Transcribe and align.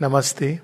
Namaste. 0.00 0.60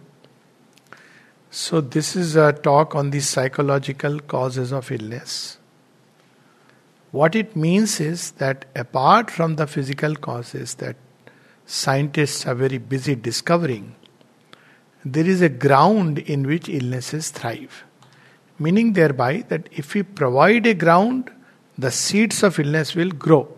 So, 1.50 1.80
this 1.80 2.17
is 2.17 2.37
a 2.37 2.53
talk 2.53 2.95
on 2.95 3.11
the 3.11 3.21
psychological 3.21 4.21
causes 4.21 4.73
of 4.73 4.91
illness. 4.91 5.58
What 7.10 7.34
it 7.34 7.56
means 7.56 8.00
is 8.00 8.32
that 8.32 8.66
apart 8.74 9.30
from 9.30 9.56
the 9.56 9.66
physical 9.66 10.14
causes 10.14 10.74
that 10.74 10.96
scientists 11.64 12.46
are 12.46 12.54
very 12.54 12.78
busy 12.78 13.14
discovering, 13.14 13.94
there 15.04 15.27
is 15.27 15.40
a 15.40 15.48
ground 15.48 16.18
in 16.18 16.46
which 16.46 16.68
illnesses 16.68 17.30
thrive. 17.30 17.84
Meaning, 18.58 18.92
thereby, 18.95 19.45
that 19.48 19.68
if 19.72 19.95
we 19.95 20.02
provide 20.02 20.66
a 20.66 20.74
ground, 20.74 21.30
the 21.79 21.90
seeds 21.90 22.42
of 22.42 22.58
illness 22.58 22.95
will 22.95 23.10
grow. 23.10 23.48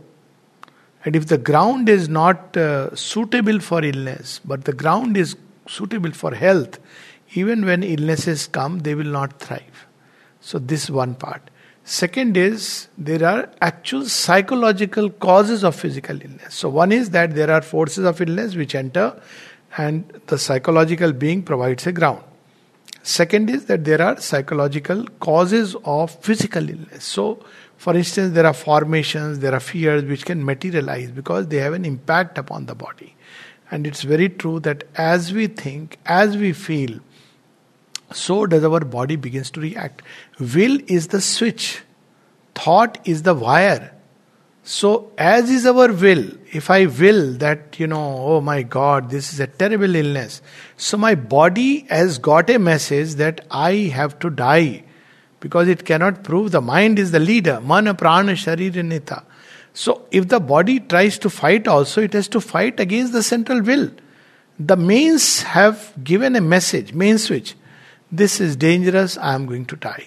And 1.04 1.16
if 1.16 1.26
the 1.26 1.38
ground 1.38 1.88
is 1.88 2.08
not 2.08 2.56
uh, 2.56 2.94
suitable 2.94 3.60
for 3.60 3.82
illness, 3.82 4.40
but 4.44 4.64
the 4.64 4.74
ground 4.74 5.16
is 5.16 5.34
suitable 5.70 6.12
for 6.12 6.34
health, 6.34 6.78
even 7.34 7.64
when 7.64 7.82
illnesses 7.82 8.46
come, 8.46 8.80
they 8.80 8.94
will 8.94 9.12
not 9.20 9.38
thrive. 9.38 9.86
So, 10.40 10.58
this 10.58 10.90
one 10.90 11.14
part. 11.14 11.50
Second 11.84 12.36
is 12.36 12.88
there 12.96 13.24
are 13.24 13.50
actual 13.60 14.04
psychological 14.04 15.10
causes 15.10 15.64
of 15.64 15.74
physical 15.74 16.20
illness. 16.20 16.54
So, 16.54 16.68
one 16.68 16.92
is 16.92 17.10
that 17.10 17.34
there 17.34 17.50
are 17.50 17.62
forces 17.62 18.04
of 18.04 18.20
illness 18.20 18.54
which 18.54 18.74
enter, 18.74 19.20
and 19.76 20.20
the 20.26 20.38
psychological 20.38 21.12
being 21.12 21.42
provides 21.42 21.86
a 21.86 21.92
ground. 21.92 22.22
Second 23.02 23.48
is 23.48 23.64
that 23.66 23.84
there 23.84 24.02
are 24.02 24.20
psychological 24.20 25.06
causes 25.20 25.74
of 25.84 26.10
physical 26.22 26.68
illness. 26.68 27.04
So, 27.04 27.44
for 27.76 27.96
instance, 27.96 28.34
there 28.34 28.46
are 28.46 28.52
formations, 28.52 29.38
there 29.38 29.54
are 29.54 29.60
fears 29.60 30.04
which 30.04 30.26
can 30.26 30.44
materialize 30.44 31.10
because 31.10 31.48
they 31.48 31.56
have 31.58 31.72
an 31.72 31.86
impact 31.86 32.36
upon 32.36 32.66
the 32.66 32.74
body. 32.74 33.16
And 33.70 33.86
it's 33.86 34.02
very 34.02 34.28
true 34.28 34.60
that 34.60 34.84
as 34.96 35.32
we 35.32 35.46
think, 35.46 35.98
as 36.04 36.36
we 36.36 36.52
feel, 36.52 36.98
so 38.12 38.46
does 38.46 38.64
our 38.64 38.80
body 38.80 39.16
begins 39.16 39.50
to 39.52 39.60
react. 39.60 40.02
Will 40.40 40.80
is 40.88 41.08
the 41.08 41.20
switch, 41.20 41.82
thought 42.54 42.98
is 43.04 43.22
the 43.22 43.34
wire. 43.34 43.94
So, 44.62 45.12
as 45.16 45.50
is 45.50 45.64
our 45.66 45.92
will, 45.92 46.30
if 46.52 46.68
I 46.70 46.86
will 46.86 47.32
that, 47.38 47.80
you 47.80 47.86
know, 47.86 48.16
oh 48.18 48.40
my 48.40 48.62
God, 48.62 49.10
this 49.10 49.32
is 49.32 49.40
a 49.40 49.46
terrible 49.46 49.94
illness, 49.96 50.42
so 50.76 50.98
my 50.98 51.14
body 51.14 51.86
has 51.88 52.18
got 52.18 52.50
a 52.50 52.58
message 52.58 53.14
that 53.14 53.46
I 53.50 53.74
have 53.94 54.18
to 54.18 54.30
die 54.30 54.84
because 55.40 55.66
it 55.66 55.84
cannot 55.86 56.22
prove 56.22 56.50
the 56.50 56.60
mind 56.60 56.98
is 56.98 57.10
the 57.10 57.18
leader. 57.18 57.60
Mana 57.60 57.94
prana 57.94 58.32
sharirinita. 58.32 59.24
So 59.72 60.06
if 60.10 60.28
the 60.28 60.40
body 60.40 60.80
tries 60.80 61.18
to 61.20 61.30
fight 61.30 61.68
also, 61.68 62.02
it 62.02 62.12
has 62.12 62.28
to 62.28 62.40
fight 62.40 62.80
against 62.80 63.12
the 63.12 63.22
central 63.22 63.62
will. 63.62 63.90
The 64.58 64.76
mains 64.76 65.42
have 65.42 65.92
given 66.02 66.36
a 66.36 66.40
message, 66.40 66.92
main 66.92 67.18
switch. 67.18 67.54
This 68.12 68.40
is 68.40 68.56
dangerous, 68.56 69.16
I 69.16 69.34
am 69.34 69.46
going 69.46 69.66
to 69.66 69.76
die. 69.76 70.06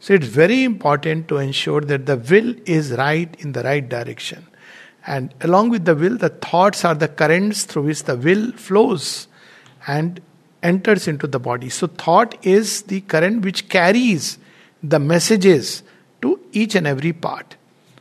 So 0.00 0.14
it's 0.14 0.26
very 0.26 0.64
important 0.64 1.28
to 1.28 1.36
ensure 1.36 1.82
that 1.82 2.06
the 2.06 2.16
will 2.16 2.54
is 2.64 2.92
right 2.92 3.34
in 3.38 3.52
the 3.52 3.62
right 3.62 3.86
direction. 3.86 4.46
And 5.06 5.34
along 5.42 5.70
with 5.70 5.84
the 5.84 5.94
will, 5.94 6.16
the 6.16 6.30
thoughts 6.30 6.84
are 6.84 6.94
the 6.94 7.08
currents 7.08 7.64
through 7.64 7.82
which 7.82 8.04
the 8.04 8.16
will 8.16 8.52
flows 8.52 9.28
and 9.86 10.20
enters 10.62 11.06
into 11.06 11.26
the 11.26 11.38
body. 11.38 11.68
So, 11.68 11.86
thought 11.86 12.44
is 12.44 12.82
the 12.82 13.00
current 13.02 13.44
which 13.44 13.68
carries 13.68 14.38
the 14.82 14.98
messages 14.98 15.82
to 16.22 16.40
each 16.52 16.74
and 16.74 16.86
every 16.86 17.12
part. 17.12 17.56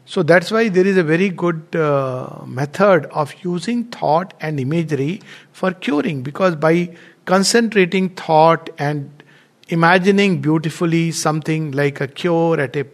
So, 0.09 0.23
that's 0.23 0.49
why 0.49 0.69
there 0.69 0.87
is 0.87 0.97
a 0.97 1.03
very 1.03 1.29
good 1.29 1.75
uh, 1.75 2.41
method 2.43 3.05
of 3.11 3.31
using 3.43 3.83
thought 3.83 4.33
and 4.41 4.59
imagery 4.59 5.21
for 5.51 5.71
curing 5.71 6.23
because 6.23 6.55
by 6.55 6.97
concentrating 7.25 8.09
thought 8.15 8.71
and 8.79 9.21
imagining 9.67 10.41
beautifully 10.41 11.11
something 11.11 11.73
like 11.73 12.01
a 12.01 12.07
cure 12.07 12.59
at 12.59 12.75
a 12.75 12.87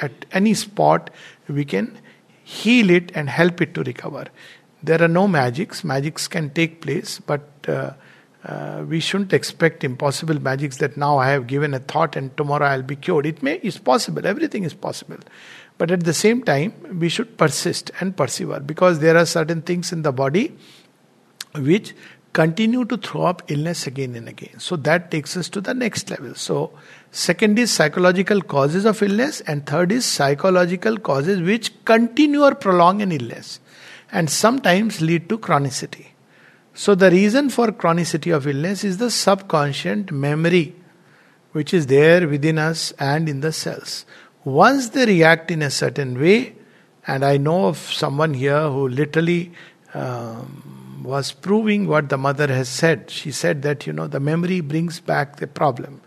at 0.00 0.24
any 0.32 0.54
spot 0.54 1.10
we 1.48 1.66
can 1.66 1.98
heal 2.44 2.88
it 2.88 3.12
and 3.14 3.28
help 3.28 3.60
it 3.60 3.74
to 3.74 3.82
recover 3.82 4.24
there 4.82 5.02
are 5.02 5.12
no 5.16 5.28
magics 5.28 5.84
magics 5.84 6.26
can 6.26 6.48
take 6.48 6.80
place 6.80 7.20
but 7.26 7.46
uh, 7.68 7.92
uh, 8.44 8.84
we 8.86 9.00
shouldn't 9.00 9.32
expect 9.32 9.84
impossible 9.84 10.40
magics 10.40 10.76
that 10.76 10.96
now 10.96 11.16
I 11.16 11.30
have 11.30 11.46
given 11.46 11.72
a 11.72 11.78
thought 11.78 12.14
and 12.14 12.36
tomorrow 12.36 12.66
I'll 12.66 12.82
be 12.82 12.96
cured. 12.96 13.24
It 13.24 13.42
may 13.42 13.54
is 13.62 13.78
possible, 13.78 14.26
everything 14.26 14.64
is 14.64 14.74
possible. 14.74 15.16
But 15.84 15.90
at 15.90 16.04
the 16.04 16.14
same 16.14 16.42
time, 16.42 16.72
we 16.98 17.10
should 17.10 17.36
persist 17.36 17.90
and 18.00 18.16
persevere 18.16 18.60
because 18.60 19.00
there 19.00 19.18
are 19.18 19.26
certain 19.26 19.60
things 19.60 19.92
in 19.92 20.00
the 20.00 20.12
body 20.12 20.56
which 21.56 21.94
continue 22.32 22.86
to 22.86 22.96
throw 22.96 23.24
up 23.24 23.42
illness 23.48 23.86
again 23.86 24.14
and 24.14 24.26
again. 24.26 24.58
So 24.60 24.76
that 24.76 25.10
takes 25.10 25.36
us 25.36 25.50
to 25.50 25.60
the 25.60 25.74
next 25.74 26.08
level. 26.08 26.34
So, 26.36 26.72
second 27.10 27.58
is 27.58 27.70
psychological 27.70 28.40
causes 28.40 28.86
of 28.86 29.02
illness, 29.02 29.42
and 29.42 29.66
third 29.66 29.92
is 29.92 30.06
psychological 30.06 30.96
causes 30.96 31.42
which 31.42 31.70
continue 31.84 32.40
or 32.44 32.54
prolong 32.54 33.02
an 33.02 33.12
illness 33.12 33.60
and 34.10 34.30
sometimes 34.30 35.02
lead 35.02 35.28
to 35.28 35.36
chronicity. 35.36 36.06
So, 36.72 36.94
the 36.94 37.10
reason 37.10 37.50
for 37.50 37.66
chronicity 37.72 38.34
of 38.34 38.46
illness 38.46 38.84
is 38.84 38.96
the 38.96 39.10
subconscious 39.10 40.10
memory 40.10 40.76
which 41.52 41.72
is 41.72 41.86
there 41.86 42.26
within 42.26 42.58
us 42.58 42.92
and 42.98 43.28
in 43.28 43.40
the 43.40 43.52
cells. 43.52 44.04
Once 44.44 44.90
they 44.90 45.06
react 45.06 45.50
in 45.50 45.62
a 45.62 45.70
certain 45.70 46.20
way, 46.20 46.54
and 47.06 47.24
I 47.24 47.36
know 47.36 47.66
of 47.66 47.78
someone 47.78 48.34
here 48.34 48.68
who 48.68 48.88
literally 48.88 49.52
um, 49.94 51.00
was 51.04 51.32
proving 51.32 51.86
what 51.86 52.08
the 52.08 52.16
mother 52.16 52.46
has 52.48 52.68
said. 52.68 53.10
She 53.10 53.30
said 53.30 53.62
that, 53.62 53.86
you 53.86 53.92
know, 53.92 54.06
the 54.06 54.20
memory 54.20 54.60
brings 54.60 55.00
back 55.00 55.36
the 55.36 55.46
problem. 55.46 56.00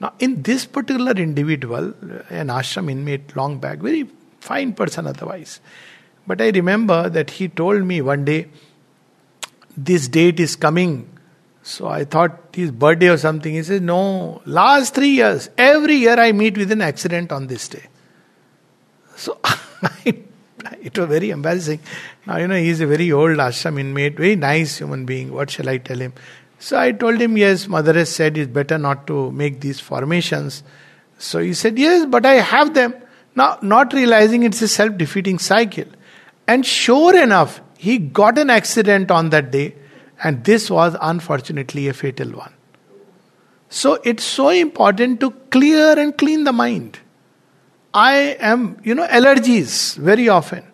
Now, 0.00 0.12
in 0.18 0.42
this 0.42 0.64
particular 0.64 1.12
individual, 1.12 1.94
an 2.30 2.48
ashram 2.48 2.90
inmate 2.90 3.36
long 3.36 3.58
back, 3.58 3.78
very 3.78 4.08
fine 4.40 4.72
person 4.72 5.06
otherwise. 5.06 5.60
But 6.26 6.40
I 6.40 6.50
remember 6.50 7.08
that 7.08 7.30
he 7.30 7.48
told 7.48 7.84
me 7.84 8.00
one 8.00 8.24
day, 8.24 8.48
this 9.76 10.08
date 10.08 10.40
is 10.40 10.56
coming. 10.56 11.10
So 11.66 11.88
I 11.88 12.04
thought 12.04 12.50
his 12.52 12.70
birthday 12.70 13.08
or 13.08 13.16
something. 13.16 13.54
He 13.54 13.62
says, 13.62 13.80
No, 13.80 14.42
last 14.44 14.94
three 14.94 15.12
years, 15.12 15.48
every 15.56 15.96
year 15.96 16.20
I 16.20 16.30
meet 16.32 16.58
with 16.58 16.70
an 16.70 16.82
accident 16.82 17.32
on 17.32 17.46
this 17.46 17.68
day. 17.68 17.84
So 19.16 19.38
it 20.04 20.98
was 20.98 21.08
very 21.08 21.30
embarrassing. 21.30 21.80
Now, 22.26 22.36
you 22.36 22.48
know, 22.48 22.56
he's 22.56 22.82
a 22.82 22.86
very 22.86 23.10
old 23.10 23.38
ashram 23.38 23.80
inmate, 23.80 24.18
very 24.18 24.36
nice 24.36 24.76
human 24.76 25.06
being. 25.06 25.32
What 25.32 25.50
shall 25.50 25.70
I 25.70 25.78
tell 25.78 25.98
him? 25.98 26.12
So 26.58 26.78
I 26.78 26.92
told 26.92 27.18
him, 27.18 27.38
Yes, 27.38 27.66
mother 27.66 27.94
has 27.94 28.14
said 28.14 28.36
it's 28.36 28.52
better 28.52 28.76
not 28.76 29.06
to 29.06 29.30
make 29.32 29.62
these 29.62 29.80
formations. 29.80 30.62
So 31.16 31.38
he 31.38 31.54
said, 31.54 31.78
Yes, 31.78 32.04
but 32.04 32.26
I 32.26 32.34
have 32.34 32.74
them. 32.74 32.94
Now, 33.34 33.58
not 33.62 33.94
realizing 33.94 34.42
it's 34.42 34.60
a 34.60 34.68
self 34.68 34.98
defeating 34.98 35.38
cycle. 35.38 35.86
And 36.46 36.66
sure 36.66 37.18
enough, 37.18 37.62
he 37.78 37.96
got 37.96 38.36
an 38.36 38.50
accident 38.50 39.10
on 39.10 39.30
that 39.30 39.50
day, 39.50 39.76
and 40.22 40.44
this 40.44 40.70
was 40.70 40.96
unfortunately 41.00 41.88
a 41.88 41.92
fatal 41.92 42.30
one. 42.30 42.52
So 43.68 44.00
it's 44.04 44.24
so 44.24 44.50
important 44.50 45.20
to 45.20 45.30
clear 45.50 45.98
and 45.98 46.16
clean 46.16 46.44
the 46.44 46.52
mind. 46.52 46.98
I 47.92 48.36
am, 48.40 48.78
you 48.82 48.94
know, 48.94 49.06
allergies 49.06 49.96
very 49.96 50.28
often. 50.28 50.64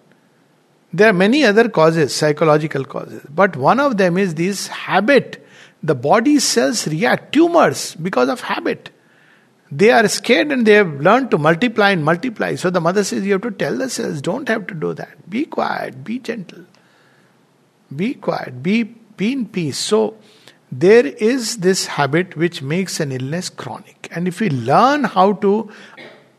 There 0.92 1.08
are 1.08 1.12
many 1.12 1.44
other 1.44 1.68
causes, 1.68 2.14
psychological 2.14 2.84
causes, 2.84 3.24
but 3.30 3.56
one 3.56 3.78
of 3.78 3.96
them 3.96 4.18
is 4.18 4.34
this 4.34 4.66
habit. 4.66 5.46
The 5.82 5.94
body 5.94 6.38
cells 6.40 6.86
react, 6.88 7.32
tumors, 7.32 7.94
because 7.94 8.28
of 8.28 8.40
habit. 8.40 8.90
They 9.70 9.90
are 9.90 10.08
scared 10.08 10.50
and 10.50 10.66
they 10.66 10.72
have 10.72 11.00
learned 11.00 11.30
to 11.30 11.38
multiply 11.38 11.90
and 11.90 12.04
multiply. 12.04 12.56
So 12.56 12.70
the 12.70 12.80
mother 12.80 13.04
says, 13.04 13.24
You 13.24 13.32
have 13.34 13.42
to 13.42 13.52
tell 13.52 13.76
the 13.76 13.88
cells, 13.88 14.20
don't 14.20 14.48
have 14.48 14.66
to 14.66 14.74
do 14.74 14.94
that. 14.94 15.30
Be 15.30 15.44
quiet, 15.44 16.02
be 16.02 16.18
gentle. 16.18 16.64
Be 17.94 18.14
quiet, 18.14 18.62
be, 18.62 18.94
be 19.22 19.32
in 19.32 19.46
peace. 19.46 19.78
So, 19.92 20.16
there 20.72 21.06
is 21.06 21.56
this 21.58 21.86
habit 21.86 22.36
which 22.36 22.62
makes 22.62 23.00
an 23.00 23.12
illness 23.12 23.48
chronic. 23.48 24.08
And 24.12 24.28
if 24.28 24.40
we 24.40 24.50
learn 24.50 25.04
how 25.04 25.32
to, 25.44 25.70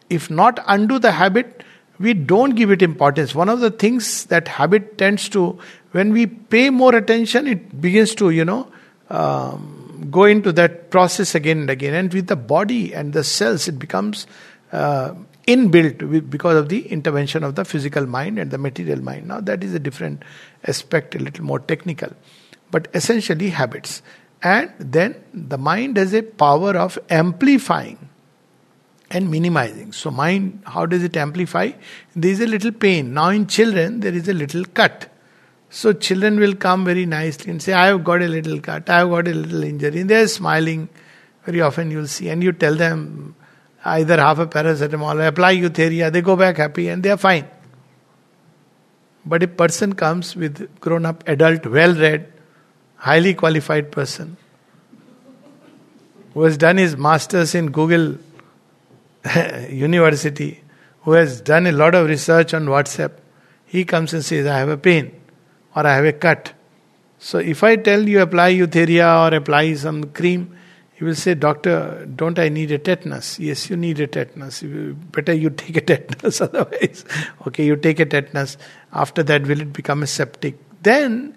if 0.09 0.29
not 0.29 0.63
undo 0.67 0.99
the 0.99 1.11
habit, 1.11 1.63
we 1.99 2.13
don't 2.13 2.55
give 2.55 2.71
it 2.71 2.81
importance. 2.81 3.35
One 3.35 3.49
of 3.49 3.59
the 3.59 3.71
things 3.71 4.25
that 4.25 4.47
habit 4.47 4.97
tends 4.97 5.27
to, 5.29 5.59
when 5.91 6.13
we 6.13 6.27
pay 6.27 6.69
more 6.69 6.95
attention, 6.95 7.47
it 7.47 7.81
begins 7.81 8.15
to, 8.15 8.29
you 8.29 8.45
know, 8.45 8.71
um, 9.09 10.07
go 10.09 10.23
into 10.23 10.51
that 10.53 10.89
process 10.89 11.35
again 11.35 11.59
and 11.59 11.69
again. 11.69 11.93
And 11.93 12.13
with 12.13 12.27
the 12.27 12.37
body 12.37 12.93
and 12.93 13.13
the 13.13 13.23
cells, 13.23 13.67
it 13.67 13.77
becomes 13.77 14.25
uh, 14.71 15.13
inbuilt 15.47 16.29
because 16.29 16.57
of 16.57 16.69
the 16.69 16.87
intervention 16.87 17.43
of 17.43 17.55
the 17.55 17.65
physical 17.65 18.05
mind 18.05 18.39
and 18.39 18.51
the 18.51 18.57
material 18.57 19.01
mind. 19.01 19.27
Now, 19.27 19.41
that 19.41 19.63
is 19.63 19.73
a 19.73 19.79
different 19.79 20.23
aspect, 20.65 21.15
a 21.15 21.19
little 21.19 21.43
more 21.43 21.59
technical, 21.59 22.11
but 22.71 22.87
essentially 22.93 23.49
habits. 23.49 24.01
And 24.41 24.71
then 24.79 25.23
the 25.33 25.57
mind 25.57 25.97
has 25.97 26.13
a 26.13 26.23
power 26.23 26.75
of 26.75 26.97
amplifying 27.09 28.09
and 29.11 29.29
minimizing. 29.29 29.91
So, 29.91 30.09
mind, 30.09 30.63
how 30.65 30.85
does 30.85 31.03
it 31.03 31.15
amplify? 31.15 31.71
There 32.15 32.31
is 32.31 32.39
a 32.39 32.47
little 32.47 32.71
pain. 32.71 33.13
Now, 33.13 33.29
in 33.29 33.45
children, 33.45 33.99
there 33.99 34.13
is 34.13 34.27
a 34.27 34.33
little 34.33 34.65
cut. 34.65 35.11
So 35.73 35.93
children 35.93 36.37
will 36.37 36.53
come 36.53 36.83
very 36.83 37.05
nicely 37.05 37.49
and 37.49 37.63
say, 37.63 37.71
I 37.71 37.87
have 37.87 38.03
got 38.03 38.21
a 38.21 38.27
little 38.27 38.59
cut, 38.59 38.89
I 38.89 38.99
have 38.99 39.09
got 39.09 39.27
a 39.27 39.33
little 39.33 39.63
injury. 39.63 40.01
And 40.01 40.09
they 40.09 40.21
are 40.21 40.27
smiling. 40.27 40.89
Very 41.45 41.61
often 41.61 41.89
you'll 41.89 42.07
see. 42.07 42.27
And 42.27 42.43
you 42.43 42.51
tell 42.51 42.75
them 42.75 43.35
either 43.85 44.17
half 44.17 44.39
a 44.39 44.47
paracetamol, 44.47 45.25
apply 45.25 45.55
eutheria, 45.55 46.11
they 46.11 46.21
go 46.21 46.35
back 46.35 46.57
happy 46.57 46.89
and 46.89 47.01
they 47.01 47.09
are 47.09 47.17
fine. 47.17 47.47
But 49.25 49.43
a 49.43 49.47
person 49.47 49.93
comes 49.93 50.35
with 50.35 50.79
grown 50.81 51.05
up, 51.05 51.23
adult, 51.25 51.65
well 51.65 51.95
read, 51.95 52.31
highly 53.01 53.33
qualified 53.33 53.91
person 53.91 54.37
who 56.35 56.43
has 56.43 56.55
done 56.55 56.77
his 56.77 56.95
masters 56.95 57.55
in 57.55 57.71
Google 57.71 58.17
University, 59.69 60.63
who 61.01 61.13
has 61.13 61.41
done 61.41 61.65
a 61.65 61.71
lot 61.71 61.95
of 61.95 62.07
research 62.07 62.53
on 62.53 62.65
WhatsApp, 62.65 63.13
he 63.65 63.85
comes 63.85 64.13
and 64.13 64.23
says, 64.23 64.45
I 64.45 64.59
have 64.59 64.69
a 64.69 64.77
pain 64.77 65.19
or 65.75 65.87
I 65.87 65.95
have 65.95 66.05
a 66.05 66.13
cut. 66.13 66.53
So 67.17 67.39
if 67.39 67.63
I 67.63 67.75
tell 67.75 68.07
you 68.07 68.21
apply 68.21 68.53
eutheria 68.53 69.31
or 69.31 69.35
apply 69.35 69.73
some 69.73 70.03
cream, 70.05 70.55
he 70.93 71.03
will 71.03 71.15
say, 71.15 71.33
Doctor, 71.33 72.05
don't 72.15 72.37
I 72.37 72.49
need 72.49 72.71
a 72.71 72.77
tetanus? 72.77 73.39
Yes, 73.39 73.67
you 73.67 73.77
need 73.77 73.99
a 73.99 74.05
tetanus. 74.05 74.61
Better 74.61 75.33
you 75.33 75.49
take 75.49 75.77
a 75.77 75.81
tetanus, 75.81 76.39
otherwise. 76.47 77.03
Okay, 77.47 77.65
you 77.65 77.75
take 77.77 77.99
a 77.99 78.05
tetanus. 78.05 78.57
After 78.93 79.23
that, 79.23 79.47
will 79.47 79.59
it 79.59 79.73
become 79.73 80.03
a 80.03 80.07
septic? 80.07 80.57
Then, 80.83 81.35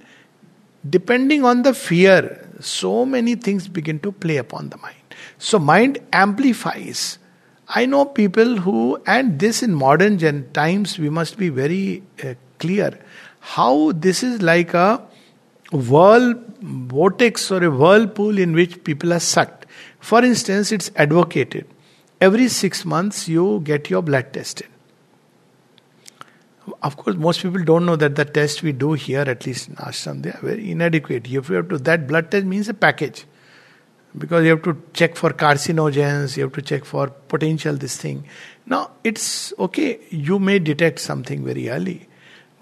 depending 0.88 1.44
on 1.44 1.62
the 1.62 1.74
fear, 1.74 2.48
so 2.60 3.04
many 3.04 3.34
things 3.34 3.68
begin 3.68 3.98
to 4.00 4.12
play 4.12 4.36
upon 4.36 4.70
the 4.70 4.76
mind. 4.78 4.96
So, 5.38 5.58
mind 5.58 5.98
amplifies. 6.12 7.18
I 7.68 7.86
know 7.86 8.04
people 8.04 8.56
who, 8.56 9.02
and 9.06 9.38
this 9.38 9.62
in 9.62 9.74
modern 9.74 10.18
gen 10.18 10.50
times, 10.52 10.98
we 10.98 11.08
must 11.08 11.38
be 11.38 11.48
very 11.48 12.02
uh, 12.22 12.34
clear 12.58 12.98
how 13.40 13.92
this 13.92 14.22
is 14.22 14.42
like 14.42 14.74
a 14.74 15.02
whirl 15.72 16.34
vortex 16.60 17.50
or 17.50 17.62
a 17.64 17.70
whirlpool 17.70 18.38
in 18.38 18.52
which 18.52 18.82
people 18.84 19.12
are 19.12 19.20
sucked. 19.20 19.66
For 20.00 20.24
instance, 20.24 20.72
it's 20.72 20.90
advocated 20.96 21.66
every 22.20 22.48
six 22.48 22.84
months 22.84 23.28
you 23.28 23.60
get 23.64 23.90
your 23.90 24.02
blood 24.02 24.32
tested. 24.32 24.68
Of 26.82 26.96
course, 26.96 27.16
most 27.16 27.42
people 27.42 27.62
don't 27.62 27.84
know 27.84 27.96
that 27.96 28.16
the 28.16 28.24
test 28.24 28.62
we 28.62 28.72
do 28.72 28.94
here, 28.94 29.20
at 29.20 29.44
least 29.46 29.68
in 29.68 29.76
ashram, 29.76 30.22
they 30.22 30.30
are 30.30 30.40
very 30.42 30.70
inadequate. 30.70 31.26
If 31.26 31.48
you 31.48 31.56
have 31.56 31.68
to, 31.68 31.78
that 31.78 32.06
blood 32.06 32.30
test 32.30 32.46
means 32.46 32.68
a 32.68 32.74
package 32.74 33.26
because 34.16 34.44
you 34.44 34.50
have 34.50 34.62
to 34.62 34.80
check 34.92 35.16
for 35.16 35.30
carcinogens, 35.30 36.36
you 36.36 36.44
have 36.44 36.52
to 36.52 36.62
check 36.62 36.84
for 36.84 37.08
potential 37.08 37.74
this 37.74 37.96
thing. 37.96 38.24
Now, 38.66 38.92
it's 39.02 39.52
okay, 39.58 39.98
you 40.10 40.38
may 40.38 40.58
detect 40.58 41.00
something 41.00 41.44
very 41.44 41.68
early. 41.68 42.08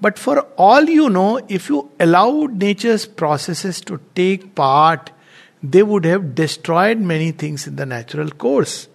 But 0.01 0.19
for 0.19 0.41
all 0.57 0.85
you 0.85 1.09
know, 1.09 1.41
if 1.49 1.69
you 1.69 1.91
allowed 2.01 2.61
nature's 2.61 3.07
processes 3.07 3.81
to 3.83 4.01
take 4.17 4.57
part, 4.57 5.13
they 5.63 5.85
would 5.85 6.05
have 6.05 6.35
destroyed 6.35 6.99
many 6.99 7.31
things 7.31 7.69
in 7.69 7.77
the 7.77 7.87
natural 7.87 8.31
course. 8.31 8.89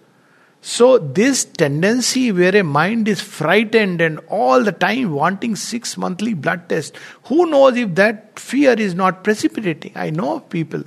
So, 0.60 0.98
this 0.98 1.44
tendency 1.44 2.32
where 2.32 2.54
a 2.56 2.64
mind 2.64 3.06
is 3.06 3.20
frightened 3.20 4.00
and 4.00 4.18
all 4.28 4.64
the 4.64 4.72
time 4.72 5.12
wanting 5.12 5.54
six 5.54 5.96
monthly 5.96 6.34
blood 6.34 6.68
tests, 6.68 6.98
who 7.24 7.46
knows 7.46 7.76
if 7.76 7.94
that 7.94 8.38
fear 8.38 8.72
is 8.72 8.94
not 8.94 9.22
precipitating? 9.22 9.92
I 9.94 10.10
know 10.10 10.36
of 10.36 10.50
people 10.50 10.82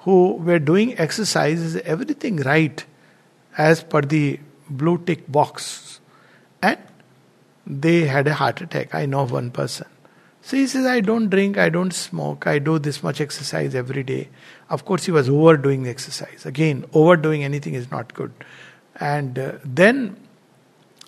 who 0.00 0.34
were 0.34 0.58
doing 0.58 0.98
exercises, 0.98 1.76
everything 1.76 2.36
right 2.38 2.84
as 3.58 3.82
per 3.82 4.00
the 4.00 4.40
blue 4.70 4.98
tick 4.98 5.30
box, 5.30 6.00
and 6.62 6.78
they 7.66 8.06
had 8.06 8.26
a 8.26 8.34
heart 8.34 8.60
attack. 8.62 8.94
I 8.94 9.06
know 9.06 9.26
one 9.26 9.50
person. 9.50 9.86
So 10.40 10.56
he 10.56 10.66
says, 10.66 10.86
I 10.86 11.00
don't 11.00 11.28
drink, 11.28 11.56
I 11.56 11.68
don't 11.68 11.92
smoke, 11.92 12.48
I 12.48 12.58
do 12.58 12.80
this 12.80 13.02
much 13.02 13.20
exercise 13.20 13.76
every 13.76 14.02
day. 14.02 14.28
Of 14.68 14.84
course, 14.84 15.04
he 15.04 15.12
was 15.12 15.28
overdoing 15.28 15.84
the 15.84 15.90
exercise. 15.90 16.44
Again, 16.44 16.84
overdoing 16.92 17.44
anything 17.44 17.74
is 17.74 17.90
not 17.92 18.12
good. 18.12 18.32
And 19.02 19.38
uh, 19.38 19.52
then 19.64 20.16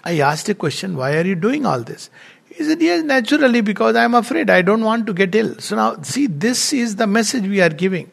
I 0.03 0.19
asked 0.19 0.49
a 0.49 0.55
question, 0.55 0.97
why 0.97 1.17
are 1.17 1.25
you 1.25 1.37
doing 1.37 1.65
all 1.65 1.83
this? 1.83 2.11
He 2.55 2.65
said, 2.65 2.81
Yes, 2.81 3.03
naturally, 3.03 3.61
because 3.61 3.97
I 3.97 4.05
am 4.05 4.15
afraid. 4.15 4.51
I 4.51 4.63
don't 4.63 4.83
want 4.83 5.07
to 5.07 5.13
get 5.13 5.35
ill. 5.35 5.59
So 5.59 5.77
now, 5.77 6.03
see, 6.03 6.27
this 6.27 6.73
is 6.73 6.97
the 6.97 7.07
message 7.07 7.45
we 7.45 7.61
are 7.61 7.69
giving. 7.69 8.11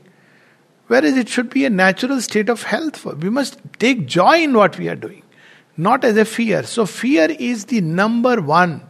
Whereas 0.87 1.15
it 1.15 1.29
should 1.29 1.49
be 1.49 1.65
a 1.65 1.69
natural 1.69 2.21
state 2.21 2.49
of 2.49 2.63
health. 2.63 3.05
We 3.05 3.29
must 3.29 3.59
take 3.79 4.07
joy 4.07 4.43
in 4.43 4.53
what 4.53 4.77
we 4.77 4.89
are 4.89 4.95
doing, 4.95 5.23
not 5.77 6.03
as 6.03 6.17
a 6.17 6.25
fear. 6.25 6.63
So 6.63 6.85
fear 6.85 7.27
is 7.29 7.65
the 7.65 7.81
number 7.81 8.41
one 8.41 8.81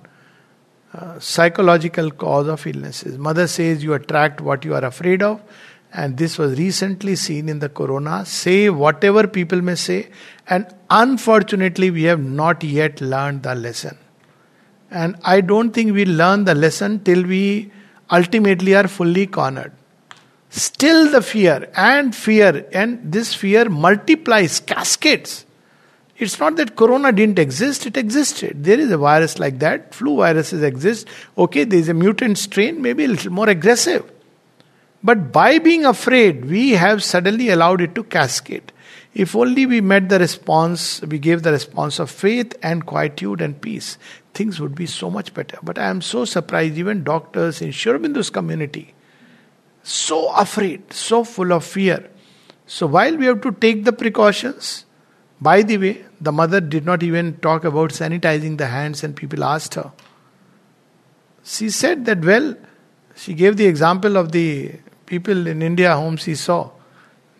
uh, 0.93 1.19
psychological 1.19 2.11
cause 2.11 2.47
of 2.47 2.65
illnesses. 2.65 3.17
Mother 3.17 3.47
says 3.47 3.83
you 3.83 3.93
attract 3.93 4.41
what 4.41 4.65
you 4.65 4.73
are 4.73 4.83
afraid 4.83 5.21
of, 5.21 5.41
and 5.93 6.17
this 6.17 6.37
was 6.37 6.57
recently 6.57 7.15
seen 7.15 7.49
in 7.49 7.59
the 7.59 7.69
corona. 7.69 8.25
Say 8.25 8.69
whatever 8.69 9.27
people 9.27 9.61
may 9.61 9.75
say, 9.75 10.09
and 10.47 10.73
unfortunately, 10.91 11.89
we 11.89 12.03
have 12.03 12.19
not 12.19 12.63
yet 12.63 13.01
learned 13.01 13.43
the 13.43 13.55
lesson. 13.55 13.97
And 14.91 15.15
I 15.23 15.41
don't 15.41 15.71
think 15.71 15.93
we 15.93 16.05
learn 16.05 16.43
the 16.43 16.53
lesson 16.53 17.03
till 17.03 17.23
we 17.23 17.71
ultimately 18.11 18.75
are 18.75 18.87
fully 18.87 19.25
cornered 19.25 19.71
still 20.51 21.09
the 21.09 21.21
fear 21.21 21.69
and 21.75 22.13
fear, 22.13 22.67
and 22.73 22.99
this 23.11 23.33
fear 23.33 23.69
multiplies, 23.69 24.59
cascades. 24.59 25.45
It's 26.17 26.39
not 26.39 26.55
that 26.57 26.75
corona 26.75 27.11
didn't 27.11 27.39
exist, 27.39 27.87
it 27.87 27.97
existed. 27.97 28.63
There 28.63 28.79
is 28.79 28.91
a 28.91 28.97
virus 28.97 29.39
like 29.39 29.57
that, 29.59 29.95
flu 29.95 30.17
viruses 30.17 30.61
exist. 30.61 31.07
Okay, 31.37 31.63
there 31.63 31.79
is 31.79 31.89
a 31.89 31.95
mutant 31.95 32.37
strain, 32.37 32.81
maybe 32.81 33.05
a 33.05 33.07
little 33.07 33.31
more 33.31 33.49
aggressive. 33.49 34.09
But 35.03 35.31
by 35.31 35.57
being 35.57 35.85
afraid, 35.85 36.45
we 36.45 36.71
have 36.71 37.03
suddenly 37.03 37.49
allowed 37.49 37.81
it 37.81 37.95
to 37.95 38.03
cascade. 38.03 38.71
If 39.13 39.35
only 39.35 39.65
we 39.65 39.81
met 39.81 40.07
the 40.07 40.19
response, 40.19 41.01
we 41.01 41.19
gave 41.19 41.43
the 41.43 41.51
response 41.51 41.99
of 41.99 42.09
faith 42.09 42.55
and 42.63 42.85
quietude 42.85 43.41
and 43.41 43.59
peace, 43.59 43.97
things 44.33 44.59
would 44.61 44.73
be 44.73 44.85
so 44.85 45.09
much 45.09 45.33
better. 45.33 45.57
But 45.61 45.77
I 45.77 45.89
am 45.89 46.01
so 46.01 46.23
surprised, 46.23 46.77
even 46.77 47.03
doctors 47.03 47.61
in 47.61 47.71
Sri 47.71 47.99
community, 48.31 48.93
so 49.83 50.31
afraid, 50.33 50.93
so 50.93 51.25
full 51.25 51.51
of 51.51 51.65
fear. 51.65 52.09
So 52.67 52.87
while 52.87 53.17
we 53.17 53.25
have 53.25 53.41
to 53.41 53.51
take 53.51 53.83
the 53.83 53.91
precautions, 53.91 54.85
by 55.41 55.63
the 55.63 55.77
way, 55.77 56.05
the 56.21 56.31
mother 56.31 56.61
did 56.61 56.85
not 56.85 57.03
even 57.03 57.35
talk 57.37 57.65
about 57.65 57.89
sanitizing 57.89 58.57
the 58.57 58.67
hands, 58.67 59.03
and 59.03 59.13
people 59.15 59.43
asked 59.43 59.73
her. 59.75 59.91
She 61.43 61.69
said 61.69 62.05
that, 62.05 62.23
well, 62.23 62.55
she 63.15 63.33
gave 63.33 63.57
the 63.57 63.65
example 63.65 64.15
of 64.15 64.31
the 64.31 64.73
people 65.05 65.47
in 65.47 65.61
India 65.61 65.97
whom 65.97 66.15
she 66.15 66.35
saw 66.35 66.69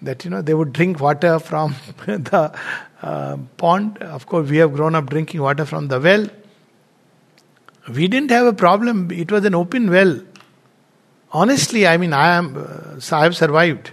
that 0.02 0.26
you 0.26 0.32
know 0.32 0.42
they 0.42 0.54
would 0.54 0.74
drink 0.74 1.00
water 1.00 1.40
from 1.40 1.76
the 2.06 2.52
uh, 3.02 3.38
pond. 3.58 3.98
Of 4.00 4.26
course, 4.26 4.50
we 4.50 4.58
have 4.58 4.74
grown 4.74 4.96
up 4.96 5.10
drinking 5.10 5.42
water 5.42 5.66
from 5.66 5.88
the 5.88 6.00
well. 6.00 6.28
We 7.94 8.08
didn't 8.08 8.32
have 8.32 8.46
a 8.46 8.54
problem. 8.54 9.12
It 9.12 9.32
was 9.32 9.46
an 9.46 9.56
open 9.56 9.90
well. 9.90 10.22
Honestly, 11.32 11.88
I 11.88 11.98
mean, 11.98 12.14
I 12.14 12.36
am, 12.36 12.58
uh, 12.58 13.16
I 13.16 13.24
have 13.24 13.36
survived 13.36 13.92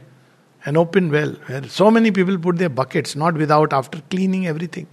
an 0.64 0.76
open 0.76 1.10
well 1.10 1.30
where 1.46 1.62
so 1.68 1.90
many 1.90 2.10
people 2.10 2.36
put 2.38 2.58
their 2.58 2.68
buckets, 2.68 3.16
not 3.16 3.34
without, 3.34 3.72
after 3.72 4.02
cleaning 4.10 4.46
everything. 4.46 4.86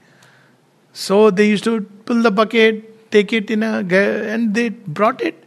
So 0.94 1.30
they 1.30 1.48
used 1.50 1.64
to 1.66 1.82
pull 1.82 2.22
the 2.22 2.32
bucket, 2.32 3.12
take 3.12 3.34
it 3.34 3.52
in 3.52 3.64
a, 3.64 3.80
and 3.80 4.54
they 4.54 4.70
brought 4.70 5.22
it. 5.22 5.44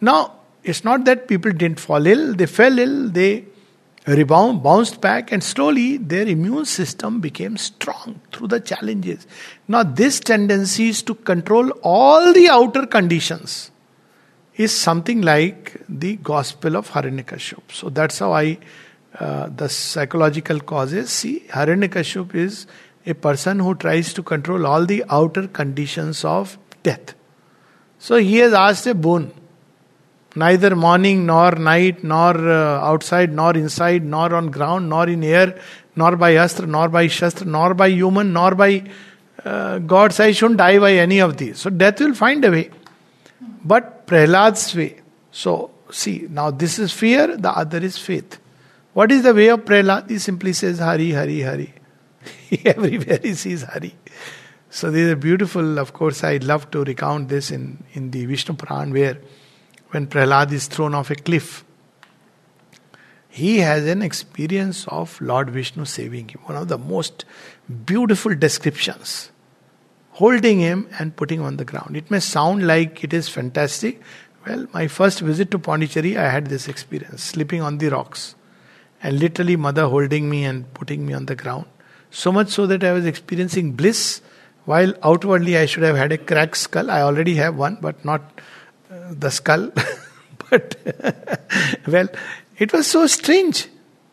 Now, 0.00 0.34
it's 0.64 0.84
not 0.84 1.04
that 1.06 1.28
people 1.28 1.52
didn't 1.52 1.80
fall 1.80 2.06
ill, 2.06 2.34
they 2.34 2.46
fell 2.46 2.78
ill, 2.78 3.08
they 3.08 3.44
rebound, 4.06 4.62
bounced 4.62 5.00
back, 5.00 5.32
and 5.32 5.42
slowly 5.42 5.96
their 5.96 6.26
immune 6.26 6.64
system 6.64 7.20
became 7.20 7.56
strong 7.56 8.20
through 8.32 8.48
the 8.48 8.60
challenges. 8.60 9.26
Now, 9.68 9.82
this 9.82 10.20
tendency 10.20 10.88
is 10.88 11.02
to 11.04 11.14
control 11.14 11.70
all 11.82 12.32
the 12.32 12.48
outer 12.48 12.86
conditions 12.86 13.70
is 14.56 14.72
something 14.72 15.22
like 15.22 15.80
the 15.88 16.16
Gospel 16.16 16.76
of 16.76 16.90
Hiranyakashipu. 16.90 17.72
So 17.72 17.88
that's 17.88 18.18
how 18.18 18.32
I, 18.32 18.58
uh, 19.18 19.48
the 19.48 19.68
psychological 19.68 20.60
causes 20.60 21.10
see 21.10 21.40
Hiranyakashipu 21.48 22.34
is 22.34 22.66
a 23.06 23.14
person 23.14 23.58
who 23.58 23.74
tries 23.74 24.12
to 24.14 24.22
control 24.22 24.66
all 24.66 24.84
the 24.84 25.04
outer 25.08 25.48
conditions 25.48 26.24
of 26.24 26.58
death. 26.82 27.14
So 27.98 28.16
he 28.16 28.36
has 28.38 28.52
asked 28.52 28.86
a 28.86 28.94
boon. 28.94 29.32
Neither 30.34 30.74
morning 30.74 31.26
nor 31.26 31.52
night, 31.52 32.02
nor 32.02 32.36
uh, 32.36 32.80
outside, 32.80 33.32
nor 33.32 33.54
inside, 33.54 34.04
nor 34.04 34.34
on 34.34 34.50
ground, 34.50 34.88
nor 34.88 35.08
in 35.08 35.22
air, 35.22 35.58
nor 35.94 36.16
by 36.16 36.36
astra, 36.36 36.66
nor 36.66 36.88
by 36.88 37.06
shastra, 37.06 37.46
nor 37.46 37.74
by 37.74 37.88
human, 37.88 38.32
nor 38.32 38.54
by 38.54 38.84
uh, 39.44 39.78
gods. 39.78 40.20
I 40.20 40.32
shouldn't 40.32 40.58
die 40.58 40.78
by 40.78 40.94
any 40.94 41.18
of 41.18 41.36
these. 41.36 41.58
So 41.58 41.68
death 41.68 42.00
will 42.00 42.14
find 42.14 42.44
a 42.44 42.50
way. 42.50 42.70
But 43.64 44.06
Prahlad's 44.06 44.74
way. 44.74 45.00
So, 45.30 45.70
see, 45.90 46.26
now 46.28 46.50
this 46.50 46.78
is 46.78 46.92
fear, 46.92 47.36
the 47.36 47.50
other 47.50 47.78
is 47.78 47.98
faith. 47.98 48.38
What 48.92 49.10
is 49.10 49.22
the 49.22 49.34
way 49.34 49.48
of 49.48 49.64
Prahlad? 49.64 50.10
He 50.10 50.18
simply 50.18 50.52
says, 50.52 50.78
Hari, 50.78 51.12
Hari, 51.12 51.40
Hari. 51.40 51.74
Everywhere 52.64 53.18
he 53.22 53.34
sees 53.34 53.62
Hari. 53.62 53.94
So, 54.68 54.90
this 54.90 55.10
is 55.10 55.14
beautiful, 55.16 55.78
of 55.78 55.92
course, 55.92 56.22
I 56.24 56.36
love 56.36 56.70
to 56.72 56.84
recount 56.84 57.28
this 57.28 57.50
in, 57.50 57.82
in 57.94 58.10
the 58.10 58.26
Vishnu 58.26 58.54
Puran, 58.54 58.92
where 58.92 59.18
when 59.92 60.06
Prahlad 60.06 60.52
is 60.52 60.66
thrown 60.66 60.94
off 60.94 61.10
a 61.10 61.14
cliff, 61.14 61.64
he 63.28 63.58
has 63.58 63.86
an 63.86 64.02
experience 64.02 64.86
of 64.88 65.18
Lord 65.20 65.50
Vishnu 65.50 65.84
saving 65.84 66.28
him. 66.28 66.40
One 66.44 66.56
of 66.56 66.68
the 66.68 66.76
most 66.76 67.24
beautiful 67.86 68.34
descriptions. 68.34 69.30
Holding 70.12 70.60
him 70.60 70.88
and 70.98 71.16
putting 71.16 71.40
him 71.40 71.46
on 71.46 71.56
the 71.56 71.64
ground. 71.64 71.96
It 71.96 72.10
may 72.10 72.20
sound 72.20 72.66
like 72.66 73.02
it 73.02 73.14
is 73.14 73.30
fantastic. 73.30 74.02
Well, 74.46 74.66
my 74.74 74.86
first 74.88 75.20
visit 75.20 75.50
to 75.52 75.58
Pondicherry, 75.58 76.18
I 76.18 76.28
had 76.28 76.48
this 76.48 76.68
experience, 76.68 77.22
sleeping 77.22 77.62
on 77.62 77.78
the 77.78 77.88
rocks. 77.88 78.34
And 79.02 79.18
literally, 79.18 79.56
mother 79.56 79.86
holding 79.88 80.28
me 80.28 80.44
and 80.44 80.72
putting 80.74 81.06
me 81.06 81.14
on 81.14 81.26
the 81.26 81.34
ground. 81.34 81.66
So 82.10 82.30
much 82.30 82.48
so 82.48 82.66
that 82.66 82.84
I 82.84 82.92
was 82.92 83.06
experiencing 83.06 83.72
bliss, 83.72 84.20
while 84.66 84.92
outwardly 85.02 85.56
I 85.56 85.66
should 85.66 85.82
have 85.82 85.96
had 85.96 86.12
a 86.12 86.18
cracked 86.18 86.58
skull. 86.58 86.90
I 86.90 87.00
already 87.00 87.36
have 87.36 87.56
one, 87.56 87.78
but 87.80 88.04
not 88.04 88.40
the 89.10 89.30
skull. 89.30 89.72
but, 90.50 90.76
well, 91.86 92.08
it 92.58 92.72
was 92.72 92.86
so 92.86 93.06
strange. 93.06 93.68